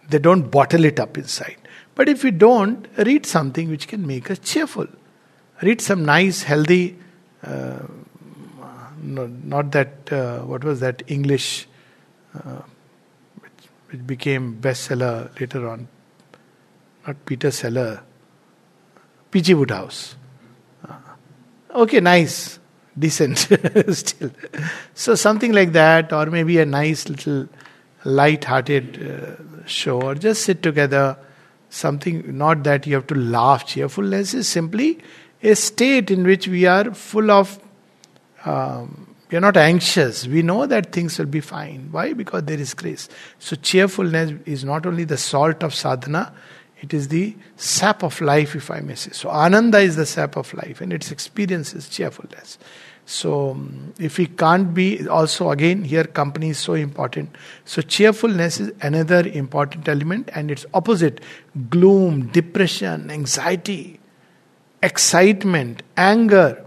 They 0.09 0.19
don't 0.19 0.49
bottle 0.49 0.85
it 0.85 0.99
up 0.99 1.17
inside. 1.17 1.57
But 1.95 2.09
if 2.09 2.23
we 2.23 2.31
don't, 2.31 2.87
read 2.97 3.25
something 3.25 3.69
which 3.69 3.87
can 3.87 4.05
make 4.05 4.29
us 4.29 4.39
cheerful. 4.39 4.87
Read 5.61 5.79
some 5.79 6.03
nice, 6.03 6.43
healthy, 6.43 6.97
uh, 7.43 7.79
no, 9.01 9.27
not 9.27 9.71
that, 9.71 10.11
uh, 10.11 10.39
what 10.39 10.63
was 10.63 10.79
that 10.81 11.03
English, 11.07 11.67
uh, 12.33 12.61
which, 13.39 13.51
which, 13.89 14.07
became 14.07 14.57
bestseller 14.59 15.39
later 15.39 15.67
on. 15.69 15.87
Not 17.07 17.23
Peter 17.25 17.51
Sellers, 17.51 17.99
P.G. 19.31 19.53
Wodehouse. 19.53 20.15
Uh, 20.87 20.95
okay, 21.75 21.99
nice, 21.99 22.59
decent 22.97 23.37
still. 23.93 24.31
So 24.95 25.15
something 25.15 25.53
like 25.53 25.71
that, 25.73 26.11
or 26.11 26.25
maybe 26.25 26.57
a 26.59 26.65
nice 26.65 27.07
little 27.07 27.47
light-hearted 28.03 29.07
uh, 29.07 29.67
show, 29.67 30.01
or 30.01 30.15
just 30.15 30.43
sit 30.43 30.63
together 30.63 31.17
something, 31.75 32.37
not 32.37 32.63
that 32.63 32.87
you 32.87 32.95
have 32.95 33.07
to 33.07 33.15
laugh. 33.15 33.65
Cheerfulness 33.65 34.33
is 34.33 34.47
simply 34.47 34.99
a 35.43 35.55
state 35.55 36.09
in 36.09 36.23
which 36.23 36.47
we 36.47 36.65
are 36.65 36.93
full 36.93 37.29
of, 37.29 37.59
um, 38.45 39.15
we 39.29 39.37
are 39.37 39.41
not 39.41 39.57
anxious. 39.57 40.27
We 40.27 40.41
know 40.41 40.65
that 40.65 40.91
things 40.91 41.19
will 41.19 41.25
be 41.25 41.41
fine. 41.41 41.89
Why? 41.91 42.13
Because 42.13 42.43
there 42.43 42.59
is 42.59 42.73
grace. 42.73 43.09
So, 43.39 43.55
cheerfulness 43.55 44.33
is 44.45 44.63
not 44.63 44.85
only 44.85 45.03
the 45.03 45.17
salt 45.17 45.63
of 45.63 45.73
sadhana, 45.73 46.33
It 46.81 46.93
is 46.93 47.07
the 47.07 47.35
sap 47.55 48.03
of 48.03 48.19
life, 48.21 48.55
if 48.55 48.69
I 48.69 48.81
may 48.81 48.95
say. 48.95 49.11
So, 49.11 49.29
Ananda 49.29 49.79
is 49.79 49.95
the 49.95 50.05
sap 50.05 50.35
of 50.35 50.53
life, 50.53 50.81
and 50.81 50.91
its 50.93 51.09
experience 51.09 51.73
is 51.73 51.89
cheerfulness. 51.89 52.57
So, 53.07 53.51
um, 53.51 53.93
if 53.99 54.17
we 54.17 54.25
can't 54.25 54.73
be, 54.73 55.07
also 55.07 55.51
again, 55.51 55.83
here 55.83 56.05
company 56.05 56.49
is 56.49 56.57
so 56.57 56.73
important. 56.73 57.35
So, 57.63 57.83
cheerfulness 57.83 58.59
is 58.59 58.71
another 58.81 59.27
important 59.27 59.87
element, 59.87 60.29
and 60.33 60.49
its 60.49 60.65
opposite 60.73 61.21
gloom, 61.69 62.27
depression, 62.29 63.11
anxiety, 63.11 63.99
excitement, 64.81 65.83
anger, 65.95 66.65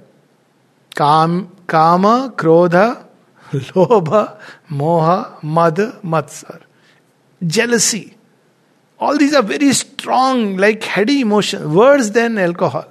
kam, 0.95 1.57
kama, 1.67 2.33
krodha, 2.37 3.05
lobha, 3.51 4.41
moha, 4.71 5.43
mad, 5.43 5.77
matsar, 6.05 6.61
jealousy. 7.45 8.15
All 9.01 9.19
these 9.19 9.35
are 9.35 9.43
very 9.43 9.73
strong, 9.73 10.57
like 10.57 10.85
heady 10.85 11.21
emotions, 11.21 11.67
worse 11.67 12.11
than 12.11 12.39
alcohol. 12.39 12.87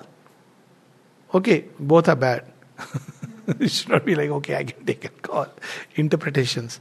Okay, 1.34 1.66
both 1.80 2.10
are 2.10 2.16
bad. 2.16 2.44
it 3.60 3.72
should 3.72 3.90
not 3.90 4.06
be 4.06 4.16
like, 4.16 4.30
okay, 4.30 4.56
I 4.56 4.64
can 4.66 4.86
take 4.86 5.06
a 5.06 5.10
call. 5.10 5.48
Interpretations. 5.96 6.80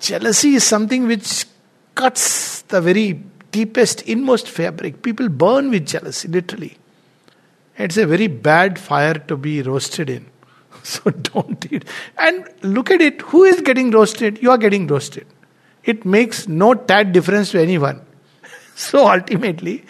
Jealousy 0.00 0.54
is 0.54 0.64
something 0.64 1.06
which 1.06 1.46
cuts 1.94 2.62
the 2.62 2.80
very 2.80 3.14
deepest, 3.50 4.02
inmost 4.02 4.48
fabric. 4.48 5.02
People 5.02 5.28
burn 5.28 5.70
with 5.70 5.86
jealousy, 5.86 6.28
literally. 6.28 6.76
It's 7.78 7.96
a 7.96 8.06
very 8.06 8.26
bad 8.26 8.78
fire 8.78 9.14
to 9.14 9.36
be 9.36 9.62
roasted 9.62 10.10
in. 10.10 10.26
So 10.82 11.10
don't 11.10 11.72
eat. 11.72 11.84
And 12.16 12.48
look 12.62 12.90
at 12.90 13.00
it. 13.00 13.22
Who 13.22 13.42
is 13.44 13.60
getting 13.60 13.90
roasted? 13.90 14.40
You 14.40 14.50
are 14.52 14.58
getting 14.58 14.86
roasted. 14.86 15.26
It 15.84 16.04
makes 16.04 16.46
no 16.46 16.74
tad 16.74 17.12
difference 17.12 17.50
to 17.52 17.60
anyone. 17.60 18.02
So 18.76 19.08
ultimately, 19.10 19.84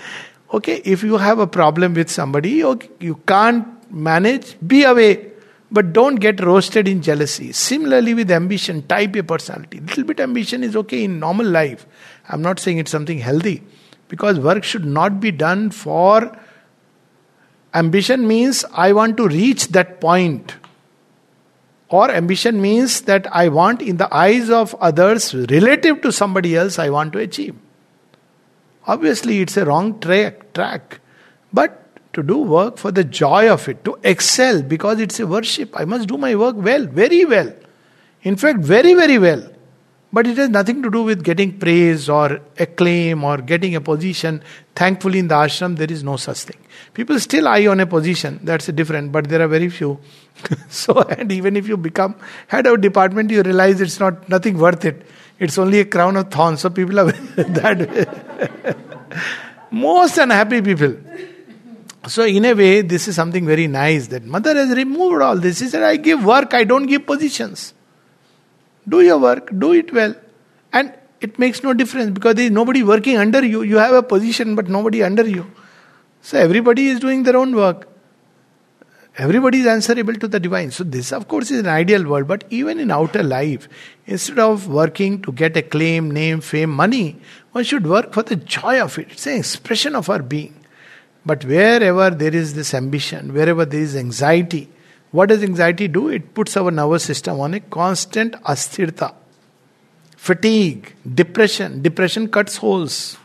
okay, 0.55 0.81
if 0.85 1.03
you 1.03 1.17
have 1.17 1.41
a 1.41 1.47
problem 1.47 1.95
with 1.95 2.09
somebody, 2.09 2.63
okay, 2.65 2.89
you 3.01 3.17
can't 3.27 3.67
manage, 3.93 4.57
be 4.65 4.85
away. 4.85 5.33
But 5.71 5.93
don't 5.93 6.17
get 6.17 6.41
roasted 6.41 6.87
in 6.87 7.03
jealousy. 7.03 7.53
Similarly, 7.53 8.15
with 8.15 8.31
ambition, 8.31 8.87
type 8.87 9.17
a 9.17 9.23
personality. 9.23 9.81
Little 9.81 10.05
bit 10.05 10.21
ambition 10.21 10.63
is 10.63 10.77
okay 10.77 11.05
in 11.05 11.19
normal 11.19 11.47
life. 11.47 11.87
I'm 12.29 12.43
not 12.43 12.61
saying 12.61 12.79
it's 12.79 12.91
something 12.91 13.19
healthy 13.19 13.63
because 14.09 14.39
work 14.39 14.63
should 14.63 14.85
not 14.85 15.21
be 15.21 15.33
done 15.33 15.71
for 15.71 16.39
ambition 17.75 18.27
means 18.27 18.65
I 18.73 18.93
want 18.93 19.17
to 19.19 19.29
reach 19.29 19.69
that 19.69 20.01
point. 20.01 20.57
Or 21.89 22.11
ambition 22.11 22.61
means 22.61 23.03
that 23.03 23.29
I 23.33 23.49
want, 23.49 23.81
in 23.81 23.97
the 23.97 24.13
eyes 24.13 24.51
of 24.51 24.75
others, 24.77 25.33
relative 25.35 26.03
to 26.03 26.11
somebody 26.11 26.57
else, 26.57 26.81
I 26.81 26.91
want 26.91 27.13
to 27.13 27.21
achieve. 27.21 27.55
Obviously, 28.87 29.41
it's 29.41 29.57
a 29.57 29.65
wrong 29.65 30.01
track. 30.01 30.53
track. 30.53 31.01
But 31.53 31.86
to 32.17 32.23
do 32.23 32.39
work 32.39 32.79
for 32.79 32.91
the 32.91 33.05
joy 33.05 33.49
of 33.51 33.69
it, 33.69 33.85
to 33.85 33.99
excel 34.03 34.63
because 34.63 35.01
it's 35.01 35.21
a 35.21 35.27
worship. 35.27 35.79
I 35.79 35.85
must 35.85 36.09
do 36.09 36.17
my 36.17 36.35
work 36.35 36.57
well, 36.57 36.87
very 36.87 37.25
well. 37.25 37.53
In 38.23 38.37
fact, 38.37 38.61
very, 38.61 38.95
very 38.95 39.19
well. 39.19 39.43
But 40.13 40.27
it 40.27 40.39
has 40.39 40.49
nothing 40.49 40.83
to 40.83 40.91
do 40.91 41.03
with 41.03 41.23
getting 41.23 41.59
praise 41.59 42.09
or 42.09 42.41
acclaim 42.59 43.23
or 43.23 43.37
getting 43.37 43.75
a 43.75 43.83
position. 43.83 44.43
Thankfully, 44.75 45.19
in 45.19 45.29
the 45.29 45.35
ashram, 45.35 45.77
there 45.77 45.93
is 45.93 46.03
no 46.03 46.17
such 46.17 46.39
thing. 46.39 46.57
People 46.95 47.21
still 47.21 47.47
eye 47.49 47.67
on 47.67 47.81
a 47.81 47.87
position, 47.87 48.41
that's 48.43 48.67
different, 48.69 49.13
but 49.13 49.29
there 49.29 49.43
are 49.43 49.49
very 49.49 49.69
few. 49.69 50.01
so, 50.71 51.03
and 51.03 51.31
even 51.31 51.55
if 51.55 51.69
you 51.69 51.77
become 51.77 52.17
head 52.47 52.67
of 52.67 52.81
department, 52.81 53.31
you 53.31 53.43
realize 53.43 53.81
it's 53.83 54.01
not 54.01 54.27
nothing 54.29 54.57
worth 54.57 54.87
it. 54.87 55.07
It's 55.39 55.59
only 55.59 55.81
a 55.81 55.85
crown 55.85 56.17
of 56.17 56.31
thorns. 56.31 56.63
So 56.63 56.71
people 56.71 56.99
are 56.99 57.13
that. 57.61 58.77
Most 59.71 60.17
unhappy 60.17 60.63
people. 60.63 60.97
So, 62.09 62.25
in 62.25 62.45
a 62.45 62.55
way, 62.55 62.83
this 62.83 63.09
is 63.09 63.17
something 63.17 63.45
very 63.45 63.67
nice 63.67 64.07
that 64.09 64.25
mother 64.25 64.55
has 64.55 64.71
removed 64.77 65.23
all 65.23 65.37
this. 65.37 65.59
She 65.59 65.67
said, 65.67 65.83
I 65.83 65.97
give 65.97 66.25
work, 66.25 66.55
I 66.55 66.65
don't 66.65 66.87
give 66.87 67.05
positions. 67.05 67.75
Do 68.89 69.01
your 69.01 69.19
work, 69.19 69.51
do 69.59 69.73
it 69.73 69.93
well. 69.93 70.15
And 70.73 70.95
it 71.21 71.39
makes 71.39 71.63
no 71.63 71.75
difference 71.75 72.11
because 72.11 72.37
there 72.37 72.45
is 72.45 72.53
nobody 72.53 72.85
working 72.85 73.17
under 73.17 73.45
you. 73.45 73.63
You 73.63 73.79
have 73.79 73.95
a 73.95 74.03
position, 74.03 74.55
but 74.55 74.69
nobody 74.69 75.03
under 75.03 75.27
you. 75.27 75.51
So, 76.23 76.39
everybody 76.39 76.89
is 76.89 77.01
doing 77.01 77.25
their 77.25 77.37
own 77.37 77.57
work. 77.57 77.89
Everybody 79.19 79.61
is 79.61 79.67
answerable 79.67 80.15
to 80.15 80.29
the 80.29 80.39
divine. 80.39 80.71
So, 80.71 80.85
this, 80.85 81.13
of 81.13 81.27
course, 81.27 81.51
is 81.51 81.61
an 81.61 81.69
ideal 81.69 82.05
world, 82.05 82.29
but 82.29 82.45
even 82.51 82.79
in 82.79 82.91
outer 82.91 83.23
life, 83.23 83.69
instead 84.07 84.39
of 84.39 84.69
working 84.69 85.23
to 85.23 85.33
get 85.33 85.57
a 85.57 85.63
claim, 85.63 86.11
name, 86.11 86.41
fame, 86.41 86.71
money, 86.71 87.19
one 87.53 87.65
should 87.65 87.87
work 87.87 88.13
for 88.13 88.23
the 88.23 88.37
joy 88.37 88.81
of 88.81 88.99
it. 88.99 89.09
It's 89.11 89.27
an 89.27 89.39
expression 89.39 89.97
of 89.97 90.11
our 90.11 90.23
being. 90.23 90.56
But 91.27 91.45
wherever 91.45 92.09
there 92.11 92.35
is 92.35 92.55
this 92.55 92.73
ambition, 92.73 93.35
wherever 93.35 93.65
there 93.65 93.81
is 93.81 93.97
anxiety, 93.97 94.71
what 95.11 95.29
does 95.29 95.43
anxiety 95.43 95.89
do? 95.89 96.09
It 96.09 96.35
puts 96.35 96.57
our 96.57 96.71
nervous 96.71 97.03
system 97.03 97.41
on 97.41 97.55
a 97.55 97.61
constant 97.61 98.35
asthirta, 98.45 99.13
fatigue, 100.17 100.95
depression. 101.15 101.83
Depression 101.83 102.29
cuts 102.29 102.59
holes. 102.59 103.17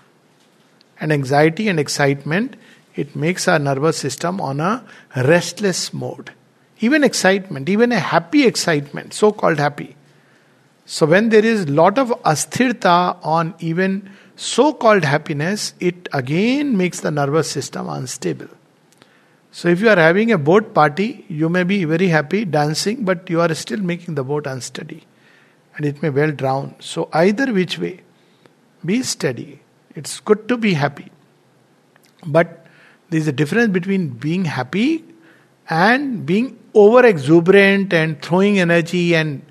And 1.00 1.12
anxiety 1.12 1.68
and 1.68 1.80
excitement, 1.80 2.56
it 2.96 3.16
makes 3.16 3.48
our 3.48 3.60
nervous 3.60 3.98
system 3.98 4.42
on 4.42 4.60
a 4.60 4.84
restless 5.16 5.94
mode. 5.94 6.32
Even 6.80 7.04
excitement, 7.04 7.70
even 7.70 7.92
a 7.92 8.00
happy 8.00 8.46
excitement, 8.46 9.14
so 9.14 9.32
called 9.32 9.60
happy. 9.60 9.96
So 10.86 11.06
when 11.06 11.30
there 11.30 11.46
is 11.46 11.70
lot 11.70 12.00
of 12.00 12.10
asthirta 12.24 13.18
on 13.24 13.54
even 13.60 14.10
so 14.36 14.74
called 14.74 15.04
happiness, 15.04 15.74
it 15.80 16.10
again 16.14 16.78
makes 16.78 17.02
the 17.02 17.12
nervous 17.12 17.50
system 17.50 17.90
unstable. 17.90 18.48
So, 19.52 19.68
if 19.68 19.82
you 19.82 19.90
are 19.90 19.98
having 19.98 20.32
a 20.32 20.38
boat 20.38 20.74
party, 20.74 21.26
you 21.28 21.50
may 21.50 21.64
be 21.64 21.84
very 21.84 22.08
happy 22.08 22.46
dancing, 22.46 23.04
but 23.04 23.30
you 23.30 23.42
are 23.42 23.54
still 23.54 23.82
making 23.82 24.16
the 24.16 24.24
boat 24.24 24.48
unsteady 24.48 25.04
and 25.76 25.86
it 25.86 26.02
may 26.02 26.10
well 26.10 26.32
drown. 26.32 26.76
So, 26.80 27.10
either 27.14 27.52
which 27.54 27.78
way, 27.78 28.02
be 28.86 29.04
steady. 29.04 29.62
It's 29.96 30.20
good 30.20 30.48
to 30.48 30.58
be 30.58 30.74
happy. 30.74 31.12
But 32.26 32.66
there 33.10 33.20
is 33.20 33.28
a 33.28 33.34
difference 33.34 33.74
between 33.74 34.10
being 34.10 34.46
happy 34.46 35.04
and 35.70 36.26
being 36.26 36.58
over 36.74 37.06
exuberant 37.06 37.94
and 37.94 38.22
throwing 38.22 38.60
energy 38.60 39.16
and 39.16 39.42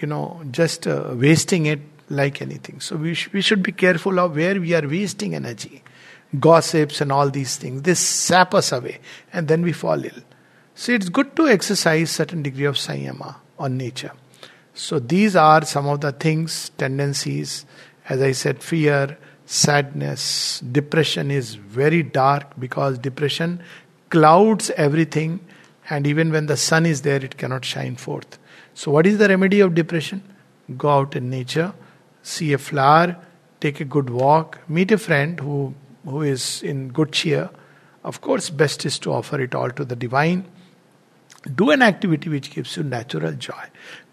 you 0.00 0.06
know 0.06 0.42
just 0.50 0.86
uh, 0.86 1.14
wasting 1.14 1.66
it 1.66 1.80
like 2.08 2.42
anything. 2.42 2.80
So 2.80 2.96
we, 2.96 3.14
sh- 3.14 3.30
we 3.32 3.40
should 3.40 3.62
be 3.62 3.72
careful 3.72 4.18
of 4.18 4.36
where 4.36 4.60
we 4.60 4.74
are 4.74 4.86
wasting 4.86 5.34
energy. 5.34 5.82
Gossips 6.38 7.00
and 7.00 7.12
all 7.12 7.30
these 7.30 7.56
things. 7.56 7.82
They 7.82 7.94
sap 7.94 8.54
us 8.54 8.72
away 8.72 9.00
and 9.32 9.48
then 9.48 9.62
we 9.62 9.72
fall 9.72 10.04
ill. 10.04 10.22
So 10.74 10.92
it's 10.92 11.08
good 11.08 11.36
to 11.36 11.46
exercise 11.46 12.10
certain 12.10 12.42
degree 12.42 12.64
of 12.64 12.74
sayama 12.74 13.36
on 13.58 13.76
nature. 13.76 14.12
So 14.74 14.98
these 14.98 15.36
are 15.36 15.64
some 15.64 15.86
of 15.86 16.00
the 16.00 16.10
things, 16.10 16.70
tendencies, 16.76 17.64
as 18.08 18.20
I 18.20 18.32
said, 18.32 18.62
fear, 18.62 19.16
sadness, 19.46 20.60
depression 20.60 21.30
is 21.30 21.54
very 21.54 22.02
dark 22.02 22.58
because 22.58 22.98
depression 22.98 23.62
clouds 24.10 24.70
everything 24.70 25.40
and 25.90 26.06
even 26.06 26.32
when 26.32 26.46
the 26.46 26.56
sun 26.56 26.86
is 26.86 27.02
there 27.02 27.24
it 27.24 27.36
cannot 27.36 27.64
shine 27.64 27.96
forth. 27.96 28.38
So 28.74 28.90
what 28.90 29.06
is 29.06 29.18
the 29.18 29.28
remedy 29.28 29.60
of 29.60 29.74
depression? 29.74 30.22
Go 30.76 30.88
out 30.88 31.14
in 31.14 31.30
nature, 31.30 31.72
see 32.24 32.52
a 32.52 32.58
flower, 32.58 33.16
take 33.60 33.80
a 33.80 33.84
good 33.84 34.10
walk, 34.10 34.58
meet 34.68 34.90
a 34.90 34.98
friend 34.98 35.38
who, 35.38 35.74
who 36.04 36.22
is 36.22 36.62
in 36.62 36.88
good 36.88 37.12
cheer. 37.12 37.50
Of 38.02 38.20
course, 38.20 38.50
best 38.50 38.84
is 38.84 38.98
to 39.00 39.12
offer 39.12 39.40
it 39.40 39.54
all 39.54 39.70
to 39.70 39.84
the 39.84 39.94
divine. 39.94 40.46
Do 41.54 41.70
an 41.70 41.82
activity 41.82 42.30
which 42.30 42.50
gives 42.50 42.76
you 42.76 42.82
natural 42.82 43.32
joy, 43.32 43.64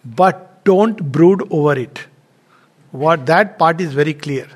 but 0.04 0.64
don't 0.66 1.12
brood 1.12 1.48
over 1.50 1.78
it. 1.80 2.06
What 2.92 3.26
that 3.28 3.58
part 3.58 3.80
is 3.80 3.94
very 3.94 4.14
clear. 4.14 4.48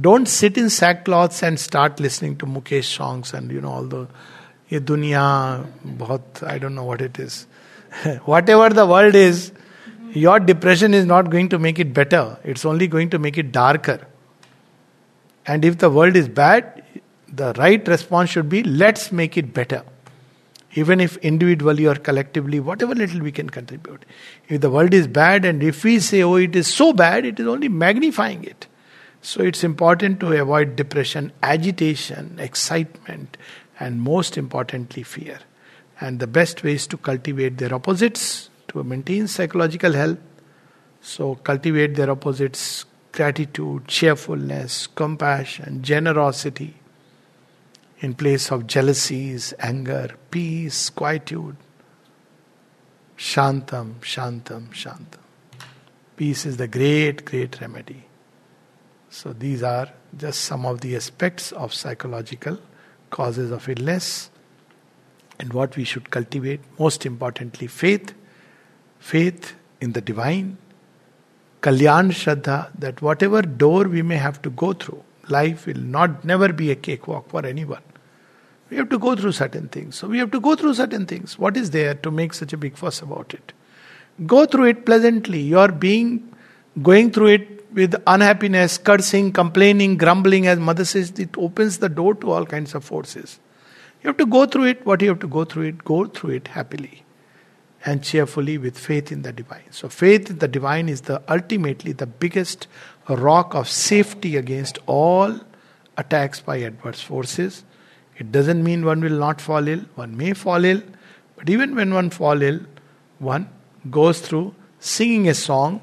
Don't 0.00 0.26
sit 0.26 0.56
in 0.56 0.66
sackcloths 0.66 1.42
and 1.42 1.60
start 1.60 2.00
listening 2.00 2.36
to 2.38 2.46
Mukesh 2.46 2.84
songs 2.84 3.34
and 3.34 3.50
you 3.50 3.60
know 3.60 3.70
all 3.70 3.84
the 3.84 4.08
ye 4.68 4.78
dunya 4.78 5.66
bahut 5.84 6.42
I 6.42 6.58
don't 6.58 6.74
know 6.74 6.84
what 6.84 7.00
it 7.02 7.18
is. 7.18 7.46
Whatever 8.24 8.70
the 8.70 8.86
world 8.86 9.14
is, 9.14 9.52
your 10.16 10.40
depression 10.40 10.94
is 10.94 11.04
not 11.04 11.28
going 11.30 11.48
to 11.50 11.58
make 11.58 11.78
it 11.78 11.92
better, 11.92 12.38
it's 12.42 12.64
only 12.64 12.86
going 12.86 13.10
to 13.10 13.18
make 13.18 13.36
it 13.36 13.52
darker. 13.52 14.00
And 15.46 15.64
if 15.64 15.78
the 15.78 15.90
world 15.90 16.16
is 16.16 16.28
bad, 16.28 16.82
the 17.28 17.52
right 17.58 17.86
response 17.86 18.30
should 18.30 18.48
be 18.48 18.62
let's 18.62 19.12
make 19.12 19.36
it 19.36 19.52
better. 19.52 19.82
Even 20.74 21.00
if 21.00 21.16
individually 21.18 21.86
or 21.86 21.94
collectively, 21.94 22.60
whatever 22.60 22.94
little 22.94 23.20
we 23.20 23.32
can 23.32 23.50
contribute. 23.50 24.04
If 24.48 24.60
the 24.62 24.70
world 24.70 24.94
is 24.94 25.06
bad 25.06 25.44
and 25.44 25.62
if 25.62 25.84
we 25.84 26.00
say, 26.00 26.22
oh, 26.22 26.36
it 26.36 26.56
is 26.56 26.66
so 26.66 26.92
bad, 26.92 27.26
it 27.26 27.38
is 27.38 27.46
only 27.46 27.68
magnifying 27.68 28.44
it. 28.44 28.66
So 29.22 29.42
it's 29.42 29.64
important 29.64 30.20
to 30.20 30.32
avoid 30.32 30.76
depression, 30.76 31.32
agitation, 31.42 32.38
excitement, 32.38 33.36
and 33.78 34.00
most 34.00 34.36
importantly, 34.38 35.02
fear. 35.02 35.38
And 36.00 36.20
the 36.20 36.26
best 36.26 36.62
way 36.62 36.74
is 36.74 36.86
to 36.88 36.96
cultivate 36.96 37.58
their 37.58 37.74
opposites 37.74 38.50
to 38.68 38.82
maintain 38.82 39.26
psychological 39.26 39.92
health. 39.92 40.18
So, 41.00 41.36
cultivate 41.36 41.94
their 41.94 42.10
opposites 42.10 42.84
gratitude, 43.12 43.88
cheerfulness, 43.88 44.86
compassion, 44.86 45.82
generosity. 45.82 46.74
in 48.00 48.14
place 48.14 48.52
of 48.52 48.66
jealousies, 48.66 49.54
anger, 49.58 50.14
peace, 50.30 50.90
quietude. 50.90 51.56
Shantam, 53.16 53.94
Shantam, 54.00 54.68
Shantam. 54.68 55.20
Peace 56.16 56.44
is 56.46 56.58
the 56.58 56.68
great, 56.68 57.24
great 57.24 57.60
remedy. 57.60 58.04
So, 59.08 59.32
these 59.32 59.62
are 59.62 59.88
just 60.16 60.42
some 60.42 60.66
of 60.66 60.82
the 60.82 60.94
aspects 60.96 61.52
of 61.52 61.72
psychological 61.72 62.58
causes 63.10 63.50
of 63.50 63.68
illness 63.68 64.30
and 65.38 65.52
what 65.52 65.76
we 65.76 65.84
should 65.84 66.10
cultivate. 66.10 66.60
Most 66.78 67.06
importantly, 67.06 67.66
faith. 67.66 68.12
Faith 68.98 69.54
in 69.80 69.92
the 69.92 70.00
divine. 70.00 70.58
Kalyan 71.62 72.10
Shraddha, 72.10 72.70
that 72.78 73.02
whatever 73.02 73.42
door 73.42 73.84
we 73.84 74.02
may 74.02 74.16
have 74.16 74.40
to 74.42 74.50
go 74.50 74.72
through, 74.72 75.02
life 75.28 75.66
will 75.66 75.80
not 75.80 76.24
never 76.24 76.52
be 76.52 76.70
a 76.70 76.76
cakewalk 76.76 77.28
for 77.28 77.44
anyone. 77.44 77.82
We 78.70 78.76
have 78.76 78.88
to 78.90 78.98
go 78.98 79.14
through 79.14 79.32
certain 79.32 79.68
things. 79.68 79.96
So 79.96 80.08
we 80.08 80.18
have 80.18 80.30
to 80.32 80.40
go 80.40 80.56
through 80.56 80.74
certain 80.74 81.06
things. 81.06 81.38
What 81.38 81.56
is 81.56 81.70
there 81.70 81.94
to 81.94 82.10
make 82.10 82.34
such 82.34 82.52
a 82.52 82.56
big 82.56 82.76
fuss 82.76 83.00
about 83.00 83.32
it? 83.32 83.52
Go 84.26 84.46
through 84.46 84.66
it 84.66 84.86
pleasantly. 84.86 85.40
You 85.40 85.58
are 85.58 85.70
being 85.70 86.32
going 86.82 87.10
through 87.12 87.28
it 87.28 87.72
with 87.72 87.94
unhappiness, 88.06 88.78
cursing, 88.78 89.32
complaining, 89.32 89.96
grumbling, 89.96 90.46
as 90.46 90.58
mother 90.58 90.84
says, 90.84 91.10
it 91.18 91.36
opens 91.36 91.78
the 91.78 91.88
door 91.88 92.14
to 92.16 92.30
all 92.30 92.46
kinds 92.46 92.74
of 92.74 92.84
forces. 92.84 93.38
You 94.02 94.08
have 94.08 94.16
to 94.16 94.26
go 94.26 94.46
through 94.46 94.64
it. 94.64 94.86
What 94.86 95.02
you 95.02 95.08
have 95.08 95.20
to 95.20 95.28
go 95.28 95.44
through 95.44 95.64
it, 95.64 95.84
go 95.84 96.06
through 96.06 96.30
it 96.30 96.48
happily 96.48 97.05
and 97.86 98.02
cheerfully 98.02 98.58
with 98.58 98.76
faith 98.76 99.12
in 99.12 99.22
the 99.22 99.32
divine. 99.32 99.70
So, 99.70 99.88
faith 99.88 100.28
in 100.28 100.38
the 100.38 100.48
divine 100.48 100.88
is 100.88 101.02
the 101.02 101.22
ultimately 101.30 101.92
the 101.92 102.06
biggest 102.06 102.66
rock 103.08 103.54
of 103.54 103.68
safety 103.68 104.36
against 104.36 104.78
all 104.86 105.38
attacks 105.96 106.40
by 106.40 106.56
adverse 106.56 107.00
forces. 107.00 107.64
It 108.18 108.32
doesn't 108.32 108.62
mean 108.64 108.84
one 108.84 109.00
will 109.00 109.18
not 109.18 109.40
fall 109.40 109.68
ill, 109.68 109.84
one 109.94 110.16
may 110.16 110.32
fall 110.32 110.64
ill, 110.64 110.82
but 111.36 111.48
even 111.48 111.76
when 111.76 111.94
one 111.94 112.10
fall 112.10 112.42
ill, 112.42 112.60
one 113.20 113.48
goes 113.88 114.20
through 114.20 114.54
singing 114.80 115.28
a 115.28 115.34
song 115.34 115.80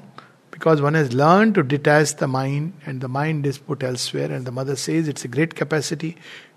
because 0.50 0.82
one 0.82 0.94
has 0.94 1.12
learned 1.14 1.54
to 1.54 1.62
detach 1.62 2.16
the 2.16 2.28
mind 2.28 2.74
and 2.84 3.00
the 3.00 3.08
mind 3.08 3.46
is 3.46 3.58
put 3.58 3.82
elsewhere. 3.82 4.30
And 4.30 4.46
the 4.46 4.52
mother 4.52 4.76
says 4.76 5.08
it's 5.08 5.24
a 5.24 5.28
great 5.28 5.54
capacity. 5.54 6.16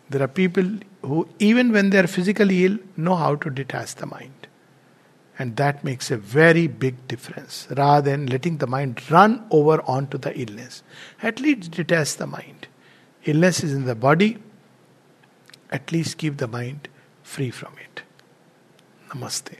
There 0.09 0.21
are 0.21 0.27
people 0.27 0.65
who 1.03 1.27
even 1.39 1.71
when 1.71 1.89
they 1.89 1.99
are 1.99 2.07
physically 2.07 2.65
ill 2.65 2.77
know 2.97 3.15
how 3.15 3.35
to 3.35 3.49
detach 3.49 3.95
the 3.95 4.05
mind 4.05 4.36
and 5.39 5.55
that 5.57 5.83
makes 5.83 6.09
a 6.09 6.17
very 6.17 6.67
big 6.67 7.07
difference 7.07 7.67
rather 7.77 8.09
than 8.09 8.25
letting 8.25 8.57
the 8.57 8.67
mind 8.67 9.09
run 9.11 9.45
over 9.51 9.81
onto 9.81 10.17
the 10.17 10.37
illness. 10.39 10.83
At 11.21 11.39
least 11.39 11.71
detach 11.71 12.15
the 12.15 12.27
mind. 12.27 12.67
Illness 13.25 13.63
is 13.63 13.73
in 13.73 13.85
the 13.85 13.95
body, 13.95 14.39
at 15.71 15.91
least 15.91 16.17
keep 16.17 16.37
the 16.37 16.47
mind 16.47 16.87
free 17.23 17.51
from 17.51 17.73
it. 17.77 18.03
Namaste. 19.09 19.57